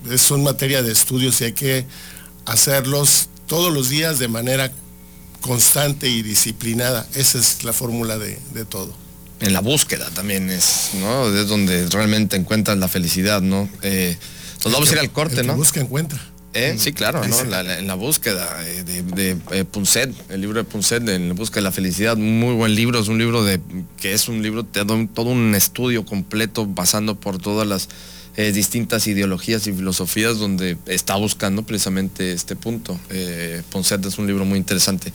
eh, 0.09 0.17
son 0.17 0.41
materia 0.41 0.81
de 0.81 0.91
estudios 0.91 1.39
y 1.41 1.43
hay 1.43 1.53
que 1.53 1.85
hacerlos 2.47 3.29
todos 3.45 3.71
los 3.71 3.87
días 3.87 4.17
de 4.17 4.29
manera 4.29 4.71
constante 5.41 6.09
y 6.09 6.23
disciplinada. 6.23 7.07
Esa 7.13 7.37
es 7.37 7.63
la 7.63 7.71
fórmula 7.71 8.17
de 8.17 8.65
todo 8.67 9.04
en 9.39 9.53
la 9.53 9.61
búsqueda 9.61 10.09
también 10.11 10.49
es, 10.49 10.91
¿no? 10.99 11.35
Es 11.35 11.47
donde 11.47 11.87
realmente 11.87 12.35
encuentras 12.35 12.77
la 12.77 12.87
felicidad, 12.87 13.41
¿no? 13.41 13.69
Eh, 13.81 14.17
nos 14.63 14.73
vamos 14.73 14.89
a 14.89 14.93
ir 14.93 14.99
al 14.99 15.11
corte, 15.11 15.43
¿no? 15.43 15.55
Busca 15.55 15.79
encuentra. 15.79 16.19
¿Eh? 16.53 16.77
Sí, 16.79 16.93
claro, 16.93 17.21
¿no? 17.27 17.37
en 17.41 17.85
la 17.85 17.95
búsqueda 17.95 18.47
eh, 18.65 18.83
de, 18.85 19.35
de 19.35 19.65
Punset, 19.65 20.15
el 20.29 20.39
libro 20.39 20.57
de 20.57 20.63
Punset, 20.63 21.05
en 21.09 21.27
la 21.27 21.33
búsqueda 21.33 21.59
de 21.59 21.63
la 21.63 21.71
felicidad, 21.73 22.15
muy 22.15 22.53
buen 22.53 22.73
libro, 22.75 22.97
es 22.97 23.09
un 23.09 23.17
libro 23.17 23.43
de 23.43 23.59
que 23.97 24.13
es 24.13 24.29
un 24.29 24.41
libro, 24.41 24.63
todo 24.63 25.29
un 25.29 25.53
estudio 25.53 26.05
completo 26.05 26.65
pasando 26.73 27.19
por 27.19 27.39
todas 27.39 27.67
las 27.67 27.89
distintas 28.37 29.05
ideologías 29.07 29.67
y 29.67 29.73
filosofías 29.73 30.39
donde 30.39 30.77
está 30.87 31.15
buscando 31.17 31.63
precisamente 31.63 32.31
este 32.31 32.55
punto. 32.55 32.97
Punset 33.69 34.05
es 34.05 34.17
un 34.17 34.25
libro 34.25 34.45
muy 34.45 34.57
interesante. 34.57 35.11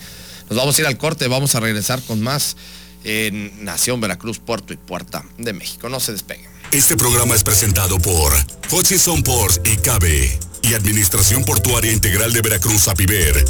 Nos 0.50 0.58
vamos 0.58 0.76
a 0.76 0.80
ir 0.82 0.86
al 0.86 0.98
corte, 0.98 1.26
vamos 1.26 1.54
a 1.54 1.60
regresar 1.60 2.02
con 2.02 2.20
más 2.20 2.56
en 3.04 3.64
Nación 3.64 4.00
Veracruz, 4.00 4.38
Puerto 4.38 4.72
y 4.72 4.76
Puerta 4.76 5.24
de 5.38 5.52
México. 5.52 5.88
No 5.88 6.00
se 6.00 6.12
despeguen. 6.12 6.50
Este 6.72 6.96
programa 6.96 7.34
es 7.34 7.42
presentado 7.42 7.98
por 7.98 8.32
Hutchison 8.70 9.22
Ports 9.22 9.60
y 9.64 9.76
Cabe 9.78 10.38
y 10.62 10.74
Administración 10.74 11.44
Portuaria 11.44 11.92
Integral 11.92 12.32
de 12.32 12.42
Veracruz, 12.42 12.86
APIVER. 12.88 13.44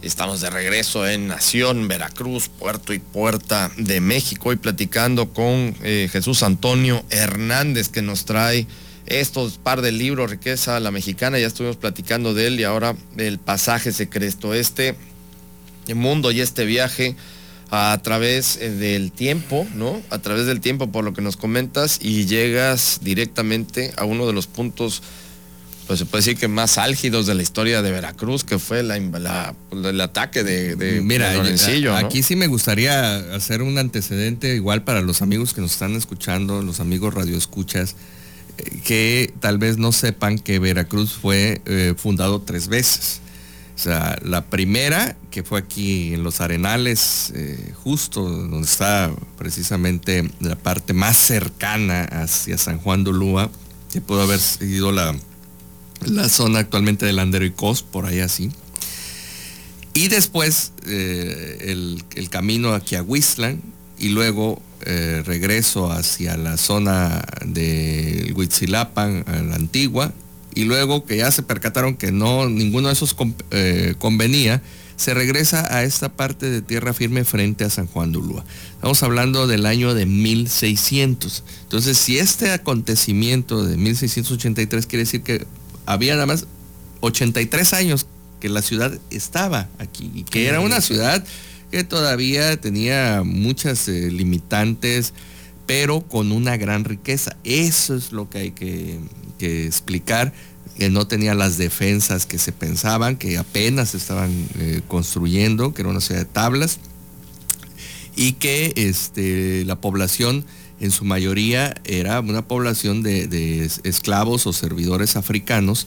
Estamos 0.00 0.40
de 0.40 0.50
regreso 0.50 1.06
en 1.08 1.28
Nación 1.28 1.88
Veracruz, 1.88 2.48
Puerto 2.48 2.92
y 2.92 2.98
Puerta 2.98 3.70
de 3.76 4.00
México 4.00 4.52
y 4.52 4.56
platicando 4.56 5.32
con 5.32 5.74
eh, 5.82 6.08
Jesús 6.10 6.42
Antonio 6.42 7.04
Hernández 7.10 7.88
que 7.88 8.02
nos 8.02 8.24
trae 8.24 8.66
estos 9.06 9.58
par 9.58 9.82
de 9.82 9.92
libros, 9.92 10.30
Riqueza 10.30 10.80
la 10.80 10.90
Mexicana, 10.90 11.38
ya 11.38 11.46
estuvimos 11.46 11.76
platicando 11.76 12.32
de 12.32 12.46
él 12.46 12.60
y 12.60 12.64
ahora 12.64 12.96
el 13.16 13.38
pasaje 13.38 13.92
secreto, 13.92 14.54
este 14.54 14.96
mundo 15.94 16.30
y 16.30 16.40
este 16.40 16.64
viaje 16.64 17.16
a 17.70 17.98
través 18.02 18.56
eh, 18.56 18.70
del 18.70 19.12
tiempo, 19.12 19.66
¿no? 19.74 20.00
A 20.10 20.18
través 20.18 20.46
del 20.46 20.60
tiempo, 20.60 20.90
por 20.92 21.04
lo 21.04 21.12
que 21.12 21.22
nos 21.22 21.36
comentas, 21.36 21.98
y 22.00 22.26
llegas 22.26 23.00
directamente 23.02 23.92
a 23.96 24.04
uno 24.04 24.26
de 24.26 24.32
los 24.32 24.46
puntos, 24.46 25.02
pues 25.86 25.98
se 25.98 26.06
puede 26.06 26.24
decir 26.24 26.38
que 26.38 26.48
más 26.48 26.78
álgidos 26.78 27.26
de 27.26 27.34
la 27.34 27.42
historia 27.42 27.82
de 27.82 27.90
Veracruz, 27.90 28.44
que 28.44 28.58
fue 28.58 28.82
la, 28.82 28.96
el 28.96 30.00
ataque 30.00 30.42
de, 30.44 30.76
de 30.76 31.00
Mira, 31.02 31.34
aquí 31.98 32.22
sí 32.22 32.36
me 32.36 32.46
gustaría 32.46 33.16
hacer 33.34 33.60
un 33.60 33.76
antecedente 33.78 34.54
igual 34.54 34.82
para 34.84 35.02
los 35.02 35.20
amigos 35.20 35.52
que 35.52 35.60
nos 35.60 35.72
están 35.72 35.94
escuchando, 35.94 36.62
los 36.62 36.80
amigos 36.80 37.12
radioescuchas, 37.12 37.96
eh, 38.56 38.80
que 38.84 39.34
tal 39.40 39.58
vez 39.58 39.76
no 39.76 39.92
sepan 39.92 40.38
que 40.38 40.58
Veracruz 40.58 41.12
fue 41.12 41.60
eh, 41.66 41.94
fundado 41.96 42.40
tres 42.40 42.68
veces. 42.68 43.20
O 43.74 43.78
sea, 43.78 44.18
la 44.22 44.44
primera, 44.44 45.16
que 45.30 45.42
fue 45.42 45.58
aquí 45.58 46.14
en 46.14 46.22
los 46.22 46.40
Arenales, 46.40 47.32
eh, 47.34 47.72
justo 47.82 48.22
donde 48.22 48.66
está 48.66 49.10
precisamente 49.36 50.30
la 50.40 50.54
parte 50.54 50.92
más 50.92 51.16
cercana 51.16 52.04
hacia 52.04 52.56
San 52.56 52.78
Juan 52.78 53.02
de 53.02 53.10
Ulúa, 53.10 53.50
que 53.92 54.00
pudo 54.00 54.22
haber 54.22 54.38
sido 54.38 54.92
la, 54.92 55.14
la 56.06 56.28
zona 56.28 56.60
actualmente 56.60 57.04
del 57.04 57.16
Landero 57.16 57.44
y 57.44 57.50
Cos, 57.50 57.82
por 57.82 58.06
ahí 58.06 58.20
así. 58.20 58.50
Y 59.94 60.08
después 60.08 60.72
eh, 60.86 61.58
el, 62.16 62.28
camino 62.28 62.74
aquí 62.74 62.96
a 62.96 63.02
Huizlan 63.02 63.62
y 63.96 64.08
luego 64.08 64.60
eh, 64.82 65.22
regreso 65.24 65.90
hacia 65.90 66.36
la 66.36 66.56
zona 66.56 67.24
de 67.44 68.32
Huitzilapan, 68.34 69.24
a 69.28 69.42
la 69.42 69.54
antigua, 69.54 70.12
y 70.54 70.64
luego 70.64 71.04
que 71.04 71.18
ya 71.18 71.30
se 71.30 71.42
percataron 71.42 71.96
que 71.96 72.12
no, 72.12 72.48
ninguno 72.48 72.88
de 72.88 72.94
esos 72.94 73.16
eh, 73.50 73.94
convenía, 73.98 74.62
se 74.96 75.12
regresa 75.12 75.74
a 75.74 75.82
esta 75.82 76.08
parte 76.10 76.48
de 76.50 76.62
tierra 76.62 76.92
firme 76.92 77.24
frente 77.24 77.64
a 77.64 77.70
San 77.70 77.86
Juan 77.86 78.12
de 78.12 78.18
Ulúa. 78.18 78.44
Estamos 78.74 79.02
hablando 79.02 79.46
del 79.46 79.66
año 79.66 79.94
de 79.94 80.06
1600. 80.06 81.42
Entonces, 81.62 81.98
si 81.98 82.18
este 82.18 82.52
acontecimiento 82.52 83.64
de 83.64 83.76
1683 83.76 84.86
quiere 84.86 85.02
decir 85.02 85.22
que 85.22 85.46
había 85.86 86.14
nada 86.14 86.26
más 86.26 86.46
83 87.00 87.72
años 87.72 88.06
que 88.40 88.48
la 88.48 88.62
ciudad 88.62 88.96
estaba 89.10 89.68
aquí 89.78 90.10
y 90.14 90.22
que 90.22 90.46
era 90.46 90.60
una 90.60 90.80
ciudad 90.80 91.24
que 91.70 91.82
todavía 91.82 92.56
tenía 92.60 93.22
muchas 93.24 93.88
eh, 93.88 94.10
limitantes, 94.12 95.12
pero 95.66 96.02
con 96.02 96.30
una 96.30 96.56
gran 96.56 96.84
riqueza. 96.84 97.36
Eso 97.42 97.96
es 97.96 98.12
lo 98.12 98.30
que 98.30 98.38
hay 98.38 98.50
que 98.52 99.00
que 99.38 99.66
explicar 99.66 100.32
que 100.76 100.90
no 100.90 101.06
tenía 101.06 101.34
las 101.34 101.56
defensas 101.56 102.26
que 102.26 102.38
se 102.38 102.52
pensaban, 102.52 103.16
que 103.16 103.38
apenas 103.38 103.94
estaban 103.94 104.30
eh, 104.58 104.80
construyendo, 104.88 105.72
que 105.72 105.82
era 105.82 105.90
una 105.90 106.00
ciudad 106.00 106.20
de 106.20 106.26
tablas, 106.26 106.78
y 108.16 108.32
que 108.32 108.72
este, 108.76 109.64
la 109.64 109.80
población 109.80 110.44
en 110.80 110.90
su 110.90 111.04
mayoría 111.04 111.74
era 111.84 112.20
una 112.20 112.46
población 112.46 113.02
de, 113.02 113.70
esclavos 113.84 114.46
o 114.46 114.52
servidores 114.52 115.16
africanos, 115.16 115.86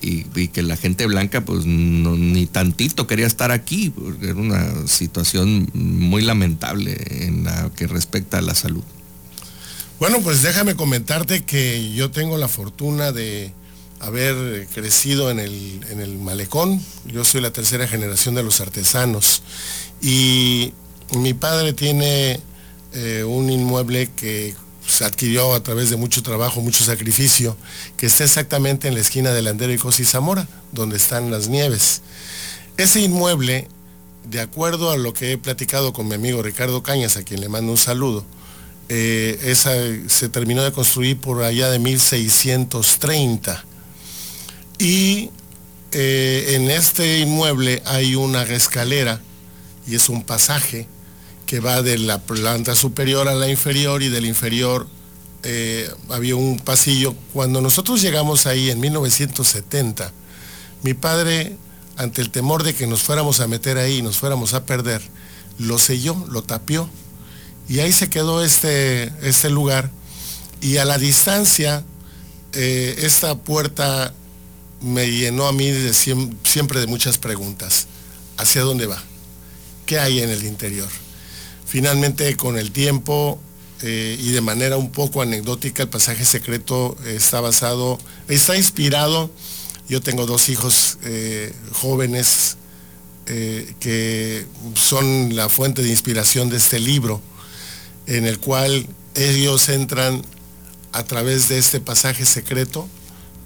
y, 0.00 0.22
que 0.48 0.62
la 0.62 0.76
gente 0.76 1.04
blanca 1.06 1.44
pues 1.44 1.66
ni 1.66 2.46
tantito 2.46 3.06
quería 3.06 3.26
estar 3.26 3.50
aquí, 3.50 3.90
porque 3.90 4.30
era 4.30 4.36
una 4.36 4.86
situación 4.86 5.68
muy 5.74 6.22
lamentable 6.22 6.96
en 7.26 7.44
la 7.44 7.70
que 7.76 7.86
respecta 7.86 8.38
a 8.38 8.42
la 8.42 8.54
salud. 8.54 8.84
Bueno, 10.02 10.20
pues 10.20 10.42
déjame 10.42 10.74
comentarte 10.74 11.44
que 11.44 11.92
yo 11.92 12.10
tengo 12.10 12.36
la 12.36 12.48
fortuna 12.48 13.12
de 13.12 13.52
haber 14.00 14.66
crecido 14.74 15.30
en 15.30 15.38
el, 15.38 16.18
malecón. 16.18 16.84
Yo 17.04 17.24
soy 17.24 17.40
la 17.40 17.52
tercera 17.52 17.86
generación 17.86 18.34
de 18.34 18.42
los 18.42 18.60
artesanos. 18.60 19.44
Y 20.00 20.72
mi 21.12 21.34
padre 21.34 21.72
tiene 21.72 22.40
eh, 22.92 23.22
un 23.22 23.48
inmueble 23.48 24.10
que 24.16 24.56
se 24.84 25.04
adquirió 25.04 25.54
a 25.54 25.62
través 25.62 25.88
de 25.88 25.96
mucho 25.96 26.20
trabajo, 26.24 26.60
mucho 26.60 26.82
sacrificio, 26.82 27.56
que 27.96 28.06
está 28.06 28.24
exactamente 28.24 28.88
en 28.88 28.94
la 28.94 29.00
esquina 29.02 29.30
de 29.30 29.42
Landero 29.42 29.72
y 29.72 29.78
Cosi 29.78 30.04
Zamora, 30.04 30.48
donde 30.72 30.96
están 30.96 31.30
las 31.30 31.46
nieves. 31.46 32.02
Ese 32.76 32.98
inmueble, 33.02 33.68
de 34.28 34.40
acuerdo 34.40 34.90
a 34.90 34.96
lo 34.96 35.14
que 35.14 35.30
he 35.30 35.38
platicado 35.38 35.92
con 35.92 36.08
mi 36.08 36.16
amigo 36.16 36.42
Ricardo 36.42 36.82
Cañas, 36.82 37.16
a 37.16 37.22
quien 37.22 37.40
le 37.40 37.48
mando 37.48 37.70
un 37.70 37.78
saludo, 37.78 38.24
eh, 38.88 39.38
esa 39.44 39.72
se 40.08 40.28
terminó 40.28 40.62
de 40.62 40.72
construir 40.72 41.18
por 41.18 41.42
allá 41.42 41.70
de 41.70 41.78
1630. 41.78 43.64
Y 44.78 45.30
eh, 45.92 46.54
en 46.56 46.70
este 46.70 47.20
inmueble 47.20 47.82
hay 47.84 48.14
una 48.14 48.42
escalera 48.42 49.20
y 49.86 49.94
es 49.94 50.08
un 50.08 50.22
pasaje 50.22 50.88
que 51.46 51.60
va 51.60 51.82
de 51.82 51.98
la 51.98 52.18
planta 52.18 52.74
superior 52.74 53.28
a 53.28 53.34
la 53.34 53.48
inferior 53.48 54.02
y 54.02 54.08
del 54.08 54.24
inferior 54.24 54.86
eh, 55.42 55.90
había 56.08 56.36
un 56.36 56.58
pasillo. 56.58 57.14
Cuando 57.32 57.60
nosotros 57.60 58.00
llegamos 58.00 58.46
ahí 58.46 58.70
en 58.70 58.80
1970, 58.80 60.12
mi 60.82 60.94
padre, 60.94 61.56
ante 61.96 62.22
el 62.22 62.30
temor 62.30 62.62
de 62.62 62.74
que 62.74 62.86
nos 62.86 63.02
fuéramos 63.02 63.40
a 63.40 63.48
meter 63.48 63.76
ahí 63.76 63.98
y 63.98 64.02
nos 64.02 64.18
fuéramos 64.18 64.54
a 64.54 64.64
perder, 64.64 65.02
lo 65.58 65.78
selló, 65.78 66.16
lo 66.30 66.42
tapió. 66.42 66.88
Y 67.68 67.80
ahí 67.80 67.92
se 67.92 68.10
quedó 68.10 68.44
este, 68.44 69.12
este 69.22 69.50
lugar. 69.50 69.90
Y 70.60 70.76
a 70.76 70.84
la 70.84 70.98
distancia, 70.98 71.84
eh, 72.54 72.96
esta 72.98 73.34
puerta 73.36 74.14
me 74.80 75.10
llenó 75.10 75.46
a 75.46 75.52
mí 75.52 75.72
siempre 76.44 76.80
de 76.80 76.86
muchas 76.86 77.18
preguntas. 77.18 77.86
¿Hacia 78.36 78.62
dónde 78.62 78.86
va? 78.86 79.02
¿Qué 79.86 79.98
hay 79.98 80.20
en 80.20 80.30
el 80.30 80.44
interior? 80.44 80.88
Finalmente, 81.66 82.36
con 82.36 82.58
el 82.58 82.72
tiempo 82.72 83.40
eh, 83.82 84.16
y 84.20 84.30
de 84.30 84.40
manera 84.40 84.76
un 84.76 84.90
poco 84.90 85.22
anecdótica, 85.22 85.84
el 85.84 85.88
pasaje 85.88 86.24
secreto 86.24 86.96
está 87.06 87.40
basado, 87.40 87.98
está 88.28 88.56
inspirado. 88.56 89.30
Yo 89.88 90.00
tengo 90.00 90.26
dos 90.26 90.48
hijos 90.48 90.98
eh, 91.02 91.52
jóvenes 91.72 92.56
que 93.24 94.44
son 94.74 95.34
la 95.34 95.48
fuente 95.48 95.80
de 95.82 95.88
inspiración 95.88 96.50
de 96.50 96.58
este 96.58 96.78
libro, 96.78 97.22
en 98.06 98.26
el 98.26 98.38
cual 98.38 98.86
ellos 99.14 99.68
entran 99.68 100.22
a 100.92 101.04
través 101.04 101.48
de 101.48 101.58
este 101.58 101.80
pasaje 101.80 102.24
secreto 102.26 102.88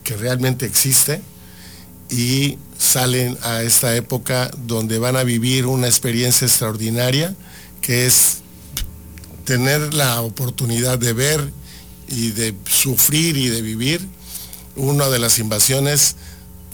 que 0.04 0.16
realmente 0.16 0.66
existe 0.66 1.20
y 2.10 2.58
salen 2.78 3.36
a 3.42 3.62
esta 3.62 3.96
época 3.96 4.50
donde 4.66 4.98
van 4.98 5.16
a 5.16 5.24
vivir 5.24 5.66
una 5.66 5.86
experiencia 5.86 6.46
extraordinaria 6.46 7.34
que 7.80 8.06
es 8.06 8.38
tener 9.44 9.94
la 9.94 10.20
oportunidad 10.22 10.98
de 10.98 11.12
ver 11.12 11.52
y 12.08 12.30
de 12.30 12.54
sufrir 12.68 13.36
y 13.36 13.48
de 13.48 13.62
vivir 13.62 14.06
una 14.76 15.08
de 15.08 15.18
las 15.18 15.38
invasiones 15.38 16.16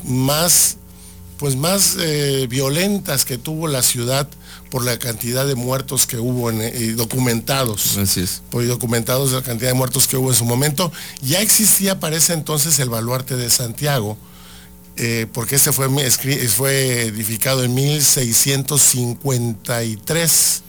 más 0.04 0.76
pues 1.38 1.56
más 1.56 1.96
eh, 1.98 2.46
violentas 2.48 3.24
que 3.24 3.38
tuvo 3.38 3.66
la 3.68 3.82
ciudad 3.82 4.28
por 4.72 4.84
la 4.86 4.98
cantidad 4.98 5.46
de 5.46 5.54
muertos 5.54 6.06
que 6.06 6.16
hubo 6.16 6.48
en, 6.48 6.62
y 6.62 6.92
documentados. 6.92 7.98
Así 7.98 8.22
es. 8.22 8.40
Por 8.50 8.66
documentados 8.66 9.32
la 9.32 9.42
cantidad 9.42 9.68
de 9.68 9.74
muertos 9.74 10.08
que 10.08 10.16
hubo 10.16 10.30
en 10.30 10.34
su 10.34 10.46
momento. 10.46 10.90
Ya 11.20 11.42
existía 11.42 12.00
para 12.00 12.16
ese 12.16 12.32
entonces 12.32 12.78
el 12.78 12.88
baluarte 12.88 13.36
de 13.36 13.50
Santiago, 13.50 14.16
eh, 14.96 15.26
porque 15.34 15.56
ese 15.56 15.72
fue, 15.72 15.90
fue 16.10 17.02
edificado 17.02 17.64
en 17.64 17.74
1653 17.74 20.62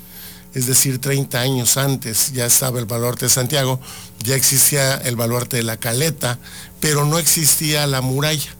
es 0.53 0.67
decir, 0.67 0.99
30 0.99 1.39
años 1.39 1.77
antes 1.77 2.33
ya 2.33 2.45
estaba 2.45 2.79
el 2.79 2.85
baluarte 2.85 3.25
de 3.25 3.31
Santiago, 3.31 3.79
ya 4.21 4.35
existía 4.35 4.97
el 4.97 5.15
baluarte 5.15 5.55
de 5.57 5.63
la 5.63 5.77
Caleta, 5.77 6.37
pero 6.81 7.05
no 7.05 7.19
existía 7.19 7.87
la 7.87 8.01
muralla. 8.01 8.53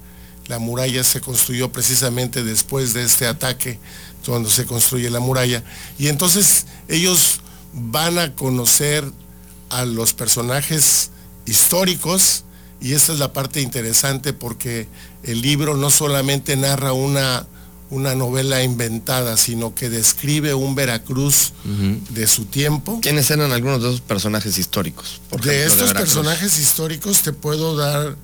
La 0.48 0.58
muralla 0.58 1.04
se 1.04 1.22
construyó 1.22 1.72
precisamente 1.72 2.44
después 2.44 2.94
de 2.94 3.04
este 3.04 3.28
ataque, 3.28 3.78
cuando 4.26 4.50
se 4.50 4.66
construye 4.66 5.10
la 5.10 5.20
muralla. 5.20 5.64
Y 5.98 6.08
entonces 6.08 6.66
ellos 6.88 7.42
van 7.74 8.20
a 8.20 8.36
conocer 8.36 9.10
a 9.70 9.86
los 9.86 10.14
personajes 10.14 11.12
históricos, 11.46 12.44
y 12.80 12.94
esta 12.94 13.14
es 13.14 13.20
la 13.20 13.34
parte 13.34 13.62
interesante 13.62 14.34
porque 14.34 14.88
el 15.24 15.42
libro 15.42 15.78
no 15.78 15.90
solamente 15.90 16.56
narra 16.58 16.94
una 16.94 17.48
una 17.94 18.16
novela 18.16 18.64
inventada, 18.64 19.38
sino 19.38 19.76
que 19.76 19.90
describe 19.90 20.54
un 20.54 20.74
Veracruz 20.74 21.54
de 22.10 22.28
su 22.28 22.46
tiempo. 22.46 23.00
¿Quiénes 23.02 23.30
eran 23.30 23.52
algunos 23.52 23.82
de 23.82 23.90
esos 23.90 24.02
personajes 24.02 24.58
históricos? 24.58 25.22
de 25.44 25.66
estos 25.66 25.94
personajes 25.94 26.58
históricos 26.58 27.22
te 27.22 27.34
puedo 27.34 27.76
dar, 27.76 28.16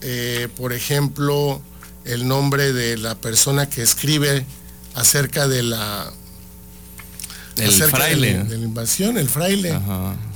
eh, 0.00 0.48
por 0.56 0.72
ejemplo, 0.72 1.60
el 2.04 2.28
nombre 2.28 2.72
de 2.72 2.96
la 2.96 3.16
persona 3.16 3.68
que 3.68 3.82
escribe 3.82 4.46
acerca 4.96 5.46
de 5.46 5.62
la... 5.62 6.12
El 7.56 7.72
fraile. 7.72 8.44
De, 8.44 8.58
la 8.58 8.64
invasión, 8.64 9.16
el 9.16 9.30
fraile. 9.30 9.78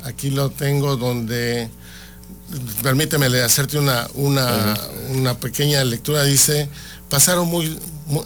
Aquí 0.05 0.31
lo 0.31 0.49
tengo 0.51 0.96
donde 0.96 1.68
permíteme 2.83 3.27
hacerte 3.42 3.79
una, 3.79 4.09
una, 4.14 4.77
una, 5.11 5.38
pequeña 5.38 5.85
lectura. 5.85 6.25
Dice, 6.25 6.68
pasaron 7.11 7.49
muy, 7.49 7.79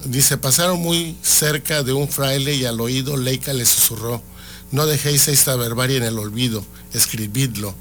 dice, 0.05 0.39
pasaron 0.39 0.81
muy 0.81 1.17
cerca 1.23 1.83
de 1.83 1.93
un 1.93 2.09
fraile 2.09 2.55
y 2.55 2.65
al 2.65 2.81
oído 2.81 3.17
Leica 3.17 3.53
le 3.53 3.67
susurró, 3.67 4.23
no 4.71 4.87
dejéis 4.87 5.29
esta 5.29 5.57
barbarie 5.57 5.97
en 5.97 6.05
el 6.05 6.19
olvido, 6.19 6.65
escribidlo. 6.93 7.75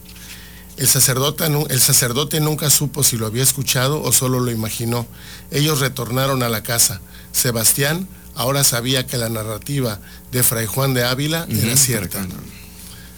El 0.77 0.87
sacerdote, 0.87 1.45
el 1.69 1.79
sacerdote 1.79 2.39
nunca 2.39 2.71
supo 2.71 3.03
si 3.03 3.17
lo 3.17 3.27
había 3.27 3.43
escuchado 3.43 4.01
o 4.01 4.11
solo 4.11 4.39
lo 4.39 4.49
imaginó. 4.49 5.05
Ellos 5.51 5.79
retornaron 5.79 6.41
a 6.41 6.49
la 6.49 6.63
casa. 6.63 6.99
Sebastián 7.31 8.07
ahora 8.35 8.63
sabía 8.63 9.05
que 9.05 9.17
la 9.17 9.29
narrativa 9.29 9.99
de 10.31 10.43
Fray 10.43 10.65
Juan 10.65 10.93
de 10.93 11.03
Ávila 11.03 11.47
era 11.49 11.75
cierta. 11.75 12.25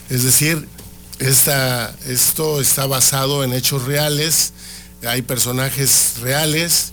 Es 0.10 0.24
decir, 0.24 0.68
esto 1.20 2.62
está 2.62 2.86
basado 2.86 3.44
en 3.44 3.54
hechos 3.54 3.84
reales, 3.84 4.54
hay 5.06 5.22
personajes 5.22 6.16
reales, 6.22 6.92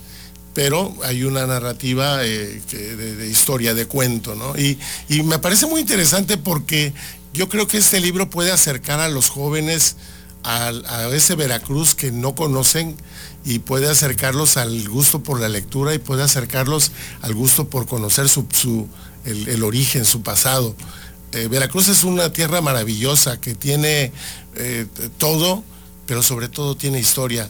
pero 0.53 0.95
hay 1.03 1.23
una 1.23 1.47
narrativa 1.47 2.23
eh, 2.23 2.61
de, 2.71 3.27
historia, 3.27 3.73
de 3.73 3.85
cuento, 3.85 4.35
¿no? 4.35 4.57
Y, 4.57 4.77
me 5.23 5.39
parece 5.39 5.65
muy 5.65 5.81
interesante 5.81 6.37
porque 6.37 6.93
yo 7.33 7.49
creo 7.49 7.67
que 7.67 7.77
este 7.77 7.99
libro 7.99 8.29
puede 8.29 8.51
acercar 8.51 8.99
a 8.99 9.09
los 9.09 9.29
jóvenes 9.29 9.95
a, 10.43 10.71
ese 11.13 11.35
Veracruz 11.35 11.95
que 11.95 12.11
no 12.11 12.35
conocen 12.35 12.95
y 13.45 13.59
puede 13.59 13.89
acercarlos 13.89 14.57
al 14.57 14.87
gusto 14.87 15.21
por 15.21 15.39
la 15.39 15.49
lectura 15.49 15.93
y 15.93 15.99
puede 15.99 16.23
acercarlos 16.23 16.91
al 17.21 17.33
gusto 17.33 17.67
por 17.67 17.85
conocer 17.85 18.29
su, 18.29 18.87
el, 19.25 19.63
origen, 19.63 20.05
su 20.05 20.21
pasado. 20.21 20.75
Eh, 21.31 21.47
Veracruz 21.47 21.87
es 21.89 22.03
una 22.03 22.31
tierra 22.31 22.61
maravillosa 22.61 23.39
que 23.41 23.55
tiene 23.55 24.11
eh, 24.55 24.85
todo, 25.17 25.63
pero 26.05 26.23
sobre 26.23 26.47
todo 26.47 26.75
tiene 26.75 26.99
historia 26.99 27.49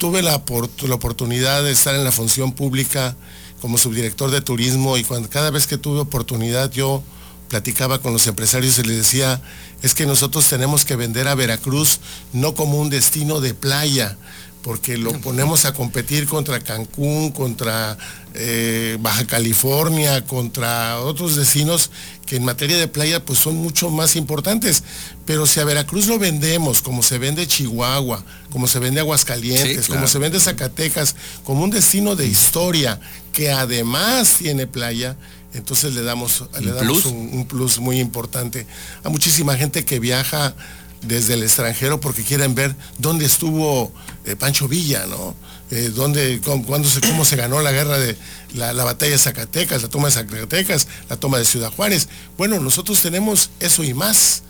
tuve 0.00 0.22
la, 0.22 0.42
la, 0.88 0.94
oportunidad 0.94 1.62
de 1.62 1.72
estar 1.72 1.94
en 1.94 2.04
la 2.04 2.10
función 2.10 2.52
pública 2.52 3.14
como 3.60 3.76
subdirector 3.76 4.30
de 4.30 4.40
turismo 4.40 4.96
y 4.96 5.04
cuando, 5.04 5.28
cada 5.28 5.50
vez 5.50 5.66
que 5.66 5.76
tuve 5.76 6.00
oportunidad 6.00 6.70
yo 6.72 7.02
platicaba 7.50 8.00
con 8.00 8.14
los 8.14 8.26
empresarios 8.26 8.78
y 8.78 8.84
les 8.84 8.96
decía, 8.96 9.42
es 9.82 9.94
que 9.94 10.06
nosotros 10.06 10.48
tenemos 10.48 10.86
que 10.86 10.96
vender 10.96 11.28
a 11.28 11.34
Veracruz 11.34 12.00
no 12.32 12.54
como 12.54 12.78
un 12.78 12.88
destino 12.88 13.40
de 13.40 13.52
playa, 13.52 14.16
porque 14.62 14.98
lo 14.98 15.12
ponemos 15.20 15.64
a 15.64 15.72
competir 15.72 16.26
contra 16.26 16.60
Cancún, 16.60 17.30
contra 17.30 17.96
eh, 18.34 18.98
Baja 19.00 19.26
California, 19.26 20.24
contra 20.26 21.00
otros 21.00 21.36
destinos 21.36 21.90
que 22.26 22.36
en 22.36 22.44
materia 22.44 22.76
de 22.76 22.86
playa 22.86 23.24
pues 23.24 23.38
son 23.38 23.56
mucho 23.56 23.90
más 23.90 24.16
importantes. 24.16 24.84
Pero 25.24 25.46
si 25.46 25.60
a 25.60 25.64
Veracruz 25.64 26.06
lo 26.06 26.18
vendemos 26.18 26.82
como 26.82 27.02
se 27.02 27.18
vende 27.18 27.46
Chihuahua, 27.46 28.22
como 28.50 28.68
se 28.68 28.78
vende 28.78 29.00
Aguascalientes, 29.00 29.88
como 29.88 30.06
se 30.06 30.18
vende 30.18 30.38
Zacatecas, 30.38 31.16
como 31.44 31.64
un 31.64 31.70
destino 31.70 32.14
de 32.14 32.26
historia 32.26 33.00
que 33.32 33.50
además 33.50 34.36
tiene 34.38 34.66
playa, 34.66 35.16
entonces 35.54 35.94
le 35.94 36.02
damos, 36.02 36.44
le 36.60 36.72
damos 36.72 37.06
un 37.06 37.46
plus 37.48 37.78
muy 37.78 37.98
importante 37.98 38.66
a 39.02 39.08
muchísima 39.08 39.56
gente 39.56 39.84
que 39.84 39.98
viaja 39.98 40.54
desde 41.02 41.34
el 41.34 41.42
extranjero 41.42 42.00
porque 42.00 42.22
quieren 42.22 42.54
ver 42.54 42.74
dónde 42.98 43.24
estuvo 43.24 43.92
eh, 44.24 44.36
Pancho 44.36 44.68
Villa, 44.68 45.06
¿no? 45.06 45.34
Eh, 45.70 45.90
dónde, 45.94 46.40
cómo, 46.44 46.84
se, 46.84 47.00
cómo 47.00 47.24
se 47.24 47.36
ganó 47.36 47.62
la 47.62 47.70
guerra 47.70 47.98
de 47.98 48.16
la, 48.54 48.72
batalla 48.72 49.12
de 49.12 49.18
Zacatecas, 49.18 49.82
la 49.82 49.88
toma 49.88 50.08
de 50.08 50.12
Zacatecas, 50.14 50.88
la 51.08 51.16
toma 51.16 51.38
de 51.38 51.44
Ciudad 51.44 51.72
Juárez. 51.72 52.08
Bueno, 52.36 52.58
nosotros 52.58 53.00
tenemos 53.00 53.50
eso 53.60 53.84
y 53.84 53.94
más 53.94 54.42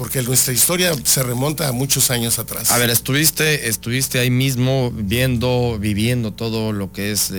porque 0.00 0.22
nuestra 0.22 0.54
historia 0.54 0.94
se 1.04 1.22
remonta 1.22 1.68
a 1.68 1.72
muchos 1.72 2.10
años 2.10 2.38
atrás. 2.38 2.70
A 2.70 2.78
ver, 2.78 2.88
estuviste, 2.88 3.68
estuviste 3.68 4.18
ahí 4.18 4.30
mismo 4.30 4.90
viendo, 4.94 5.76
viviendo 5.78 6.32
todo 6.32 6.72
lo 6.72 6.90
que 6.90 7.10
es 7.12 7.30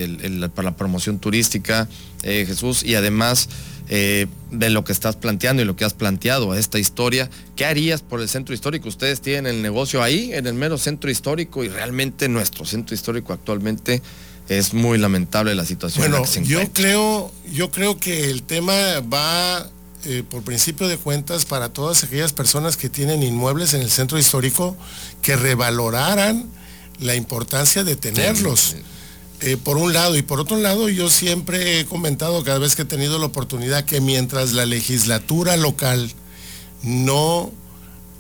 para 0.54 0.70
la 0.70 0.78
promoción 0.78 1.18
turística, 1.18 1.88
eh, 2.22 2.46
Jesús, 2.48 2.84
y 2.84 2.94
además 2.94 3.50
eh, 3.94 4.28
de 4.52 4.70
lo 4.70 4.86
que 4.86 4.94
estás 4.94 5.18
planteando 5.18 5.62
y 5.62 5.66
lo 5.66 5.76
que 5.76 5.84
has 5.84 5.94
planteado 5.94 6.54
a 6.54 6.58
esta 6.58 6.80
historia. 6.80 7.30
¿Qué 7.58 7.66
harías 7.66 8.02
por 8.02 8.22
el 8.22 8.30
centro 8.30 8.56
histórico? 8.56 8.88
Ustedes 8.88 9.20
tienen 9.20 9.48
el 9.54 9.62
negocio 9.62 10.02
ahí, 10.02 10.32
en 10.34 10.48
el 10.48 10.54
mero 10.54 10.78
centro 10.78 11.12
histórico, 11.12 11.66
y 11.66 11.68
realmente 11.68 12.30
nuestro 12.30 12.64
centro 12.64 12.96
histórico 12.96 13.34
actualmente 13.34 14.02
es 14.48 14.74
muy 14.74 14.98
lamentable 14.98 15.56
la 15.56 15.66
situación. 15.66 16.10
Bueno, 16.10 16.26
yo 16.44 16.72
creo, 16.72 17.34
yo 17.52 17.70
creo 17.70 18.00
que 18.00 18.32
el 18.32 18.44
tema 18.44 19.02
va 19.02 19.70
eh, 20.06 20.24
por 20.24 20.42
principio 20.44 20.88
de 20.88 20.96
cuentas 20.96 21.44
para 21.44 21.68
todas 21.68 22.06
aquellas 22.06 22.32
personas 22.32 22.78
que 22.78 22.88
tienen 22.88 23.22
inmuebles 23.24 23.74
en 23.74 23.82
el 23.82 23.92
centro 23.92 24.18
histórico 24.18 24.78
que 25.22 25.36
revaloraran 25.36 26.46
la 27.02 27.16
importancia 27.16 27.84
de 27.84 27.98
tenerlos. 27.98 28.78
Eh, 29.42 29.58
por 29.58 29.78
un 29.78 29.92
lado. 29.92 30.16
Y 30.16 30.22
por 30.22 30.40
otro 30.40 30.58
lado, 30.58 30.88
yo 30.90 31.10
siempre 31.10 31.80
he 31.80 31.86
comentado 31.86 32.44
cada 32.44 32.60
vez 32.60 32.76
que 32.76 32.84
he 32.84 32.86
tenido 32.86 33.18
la 33.18 33.26
oportunidad 33.26 33.86
que 33.86 34.00
mientras 34.00 34.54
la 34.54 34.66
legislatura 34.66 35.58
local 35.58 36.12
no, 36.84 37.52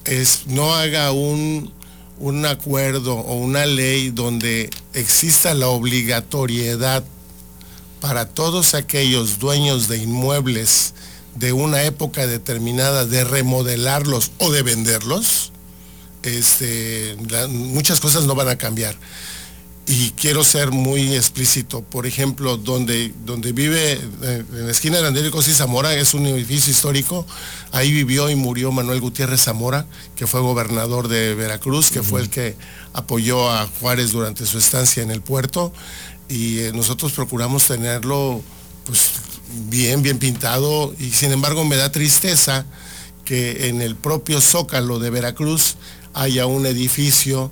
es, 0.05 0.47
no 0.47 0.73
haga 0.73 1.11
un, 1.11 1.71
un 2.17 2.45
acuerdo 2.45 3.15
o 3.15 3.35
una 3.35 3.67
ley 3.67 4.09
donde 4.09 4.69
exista 4.93 5.53
la 5.53 5.67
obligatoriedad 5.67 7.03
para 7.99 8.27
todos 8.27 8.73
aquellos 8.73 9.37
dueños 9.37 9.87
de 9.87 9.97
inmuebles 9.99 10.95
de 11.35 11.53
una 11.53 11.83
época 11.83 12.25
determinada 12.25 13.05
de 13.05 13.23
remodelarlos 13.23 14.31
o 14.39 14.51
de 14.51 14.63
venderlos, 14.63 15.51
este, 16.23 17.15
muchas 17.49 17.99
cosas 17.99 18.25
no 18.25 18.35
van 18.35 18.49
a 18.49 18.57
cambiar. 18.57 18.95
Y 19.93 20.11
quiero 20.11 20.45
ser 20.45 20.71
muy 20.71 21.15
explícito. 21.15 21.81
Por 21.81 22.07
ejemplo, 22.07 22.55
donde, 22.55 23.13
donde 23.25 23.51
vive, 23.51 23.99
eh, 24.21 24.43
en 24.49 24.65
la 24.65 24.71
esquina 24.71 25.01
de 25.01 25.07
Andrés 25.07 25.33
y 25.49 25.53
Zamora, 25.53 25.93
es 25.93 26.13
un 26.13 26.25
edificio 26.27 26.71
histórico. 26.71 27.27
Ahí 27.73 27.91
vivió 27.91 28.29
y 28.29 28.35
murió 28.35 28.71
Manuel 28.71 29.01
Gutiérrez 29.01 29.41
Zamora, 29.41 29.85
que 30.15 30.27
fue 30.27 30.39
gobernador 30.39 31.09
de 31.09 31.35
Veracruz, 31.35 31.91
que 31.91 32.03
fue 32.03 32.21
el 32.21 32.29
que 32.29 32.55
apoyó 32.93 33.51
a 33.51 33.67
Juárez 33.67 34.13
durante 34.13 34.45
su 34.45 34.59
estancia 34.59 35.03
en 35.03 35.11
el 35.11 35.19
puerto. 35.19 35.73
Y 36.29 36.59
eh, 36.59 36.71
nosotros 36.73 37.11
procuramos 37.11 37.67
tenerlo 37.67 38.41
pues, 38.85 39.11
bien, 39.67 40.03
bien 40.03 40.19
pintado. 40.19 40.95
Y 40.99 41.09
sin 41.09 41.33
embargo 41.33 41.65
me 41.65 41.75
da 41.75 41.91
tristeza 41.91 42.65
que 43.25 43.67
en 43.67 43.81
el 43.81 43.97
propio 43.97 44.39
Zócalo 44.39 44.99
de 44.99 45.09
Veracruz 45.09 45.75
haya 46.13 46.45
un 46.45 46.65
edificio 46.65 47.51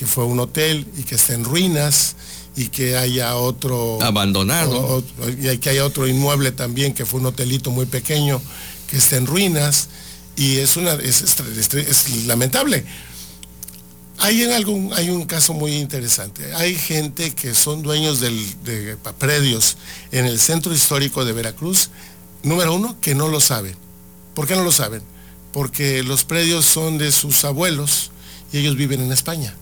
que 0.00 0.06
fue 0.06 0.24
un 0.24 0.40
hotel 0.40 0.86
y 0.96 1.02
que 1.02 1.16
está 1.16 1.34
en 1.34 1.44
ruinas 1.44 2.16
y 2.56 2.68
que 2.68 2.96
haya 2.96 3.36
otro 3.36 4.00
abandonado 4.00 5.04
y 5.28 5.58
que 5.58 5.68
haya 5.68 5.84
otro 5.84 6.08
inmueble 6.08 6.52
también 6.52 6.94
que 6.94 7.04
fue 7.04 7.20
un 7.20 7.26
hotelito 7.26 7.70
muy 7.70 7.84
pequeño 7.84 8.40
que 8.88 8.96
está 8.96 9.16
en 9.16 9.26
ruinas 9.26 9.90
y 10.36 10.56
es 10.56 10.78
una 10.78 10.94
es, 10.94 12.26
lamentable 12.26 12.86
hay 14.16 14.42
en 14.42 14.52
algún 14.52 14.90
hay 14.94 15.10
un 15.10 15.26
caso 15.26 15.52
muy 15.52 15.72
interesante 15.72 16.54
hay 16.54 16.74
gente 16.76 17.32
que 17.34 17.52
son 17.52 17.82
dueños 17.82 18.20
de 18.20 18.96
predios 19.18 19.76
en 20.12 20.24
el 20.24 20.40
centro 20.40 20.72
histórico 20.72 21.26
de 21.26 21.32
Veracruz 21.34 21.90
número 22.42 22.72
uno 22.72 22.96
que 23.02 23.14
no 23.14 23.28
lo 23.28 23.38
saben 23.38 23.76
¿por 24.32 24.46
qué 24.46 24.56
no 24.56 24.64
lo 24.64 24.72
saben? 24.72 25.02
porque 25.52 26.02
los 26.02 26.24
predios 26.24 26.64
son 26.64 26.96
de 26.96 27.12
sus 27.12 27.44
abuelos 27.44 28.12
y 28.50 28.58
ellos 28.58 28.76
viven 28.76 29.00
en 29.02 29.12
España. 29.12 29.54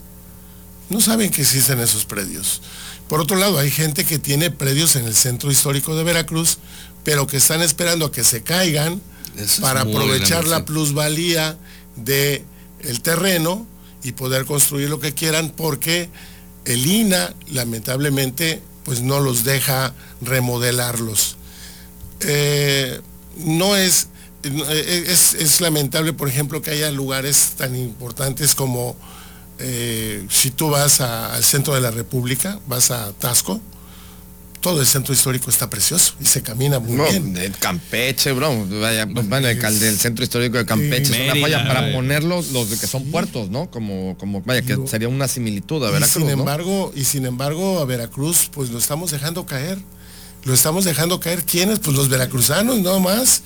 No 0.90 1.00
saben 1.00 1.30
que 1.30 1.42
existen 1.42 1.80
esos 1.80 2.04
predios. 2.04 2.62
Por 3.08 3.20
otro 3.20 3.36
lado, 3.36 3.58
hay 3.58 3.70
gente 3.70 4.04
que 4.04 4.18
tiene 4.18 4.50
predios 4.50 4.96
en 4.96 5.04
el 5.04 5.14
centro 5.14 5.50
histórico 5.50 5.96
de 5.96 6.04
Veracruz, 6.04 6.58
pero 7.04 7.26
que 7.26 7.38
están 7.38 7.62
esperando 7.62 8.06
a 8.06 8.12
que 8.12 8.24
se 8.24 8.42
caigan 8.42 9.00
para 9.60 9.82
aprovechar 9.82 10.46
la 10.46 10.64
plusvalía 10.64 11.56
del 11.96 12.44
el 12.80 13.00
terreno 13.02 13.66
y 14.02 14.12
poder 14.12 14.44
construir 14.44 14.88
lo 14.88 15.00
que 15.00 15.14
quieran 15.14 15.50
porque 15.50 16.08
el 16.64 16.86
INA 16.86 17.34
lamentablemente 17.48 18.62
pues 18.84 19.02
no 19.02 19.20
los 19.20 19.44
deja 19.44 19.92
remodelarlos. 20.20 21.36
Eh, 22.20 23.00
no 23.36 23.76
es, 23.76 24.08
eh, 24.42 25.04
es, 25.06 25.60
lamentable, 25.60 26.12
por 26.12 26.28
ejemplo, 26.28 26.62
que 26.62 26.70
haya 26.70 26.90
lugares 26.90 27.54
tan 27.56 27.76
importantes 27.76 28.54
como 28.54 28.96
eh, 29.58 30.24
si 30.30 30.50
tú 30.50 30.70
vas 30.70 31.00
al 31.00 31.44
centro 31.44 31.74
de 31.74 31.80
la 31.80 31.90
República, 31.90 32.60
vas 32.66 32.90
a 32.90 33.12
Tasco, 33.12 33.60
todo 34.60 34.80
el 34.80 34.86
centro 34.86 35.14
histórico 35.14 35.50
está 35.50 35.70
precioso 35.70 36.14
y 36.20 36.24
se 36.24 36.42
camina 36.42 36.78
muy 36.78 36.96
bien. 37.10 37.32
De 37.32 37.50
Campeche, 37.52 38.32
bro. 38.32 38.66
Vaya, 38.66 39.02
el, 39.04 39.98
centro 39.98 40.24
histórico 40.24 40.58
de 40.58 40.66
Campeche 40.66 41.26
es 41.26 41.32
una 41.32 41.40
falla 41.40 41.66
para 41.66 41.92
ponerlos 41.92 42.50
los 42.50 42.66
que 42.68 42.86
son 42.86 43.04
puertos, 43.10 43.50
¿no? 43.50 43.70
Como, 43.70 44.16
como 44.18 44.42
vaya, 44.42 44.62
que 44.62 44.76
sería 44.86 45.08
una 45.08 45.28
similitud 45.28 45.84
a 45.84 45.90
Veracruz. 45.90 46.22
sin 46.22 46.30
embargo, 46.30 46.92
y 46.94 47.04
sin 47.04 47.26
embargo, 47.26 47.78
a 47.78 47.84
Veracruz, 47.84 48.50
pues 48.52 48.70
lo 48.70 48.78
estamos 48.78 49.10
dejando 49.10 49.46
caer. 49.46 49.78
Lo 50.44 50.54
estamos 50.54 50.84
dejando 50.84 51.20
caer. 51.20 51.44
¿Quiénes? 51.44 51.78
Pues 51.78 51.96
los 51.96 52.08
veracruzanos, 52.08 52.78
no 52.78 53.00
más. 53.00 53.42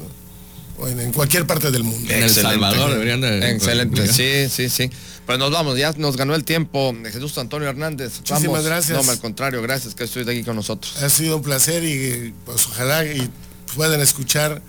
en, 0.88 1.14
cualquier 1.14 1.48
parte 1.48 1.72
del 1.72 1.86
mundo. 1.86 2.12
En 2.12 2.24
El 2.24 2.30
Salvador 2.30 2.92
deberían 2.92 3.22
de... 3.22 3.50
Excelente, 3.52 4.08
sí, 4.08 4.50
sí, 4.50 4.68
sí. 4.68 4.90
Pues 5.26 5.40
nos 5.40 5.52
vamos, 5.52 5.78
ya 5.78 5.94
nos 5.94 6.18
ganó 6.18 6.36
el 6.36 6.44
tiempo 6.44 6.94
Jesús 7.04 7.38
Antonio 7.38 7.70
Hernández. 7.70 8.18
Muchísimas 8.18 8.66
gracias. 8.66 9.06
No, 9.06 9.10
al 9.10 9.20
contrario, 9.20 9.62
gracias 9.62 9.96
que 9.96 10.04
estoy 10.04 10.24
aquí 10.24 10.44
con 10.44 10.58
nosotros. 10.58 11.02
Ha 11.02 11.10
sido 11.10 11.38
un 11.38 11.44
placer 11.44 11.84
y 11.86 12.34
pues 12.44 12.66
ojalá 12.66 13.06
y 13.06 13.30
puedan 13.74 14.02
escuchar 14.02 14.62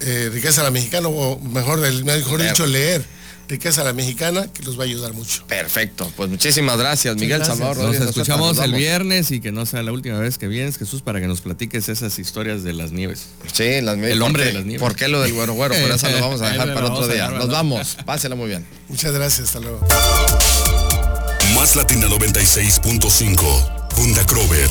eh, 0.00 0.30
Riqueza 0.32 0.62
la 0.62 0.70
Mexicana 0.70 1.08
o 1.08 1.38
mejor, 1.40 1.78
mejor 2.04 2.42
dicho, 2.42 2.66
leer 2.66 3.04
riqueza 3.50 3.82
la 3.84 3.92
mexicana, 3.92 4.46
que 4.52 4.62
los 4.62 4.78
va 4.78 4.84
a 4.84 4.86
ayudar 4.86 5.12
mucho. 5.12 5.44
Perfecto, 5.46 6.10
pues 6.16 6.30
muchísimas 6.30 6.78
gracias, 6.78 7.16
Miguel 7.16 7.44
Salvador. 7.44 7.76
Nos 7.78 7.96
escuchamos 7.96 8.58
el 8.58 8.72
viernes 8.72 9.30
y 9.32 9.40
que 9.40 9.52
no 9.52 9.66
sea 9.66 9.82
la 9.82 9.92
última 9.92 10.18
vez 10.18 10.38
que 10.38 10.48
vienes, 10.48 10.78
Jesús, 10.78 11.02
para 11.02 11.20
que 11.20 11.26
nos 11.26 11.40
platiques 11.40 11.88
esas 11.88 12.18
historias 12.18 12.62
de 12.62 12.72
las 12.72 12.92
nieves. 12.92 13.26
Sí, 13.52 13.80
las 13.82 13.96
nieves. 13.96 14.12
El 14.12 14.22
hombre 14.22 14.44
de 14.44 14.52
las 14.52 14.64
nieves. 14.64 14.80
¿Por 14.80 14.94
qué 14.94 15.08
lo 15.08 15.20
del 15.20 15.32
güero 15.32 15.54
güero? 15.54 15.74
Por 15.74 15.90
eso 15.90 16.08
lo 16.08 16.20
vamos 16.20 16.40
a 16.40 16.48
dejar 16.50 16.72
para 16.72 16.86
otro 16.86 17.08
día. 17.08 17.28
Nos 17.28 17.50
vamos, 17.50 17.96
pásela 18.06 18.36
muy 18.36 18.48
bien. 18.48 18.64
Muchas 18.88 19.12
gracias, 19.12 19.48
hasta 19.48 19.60
luego. 19.60 19.86
Más 21.54 21.74
Latina 21.74 22.06
96.5, 22.06 23.88
Punta 23.88 24.24
Crover, 24.26 24.70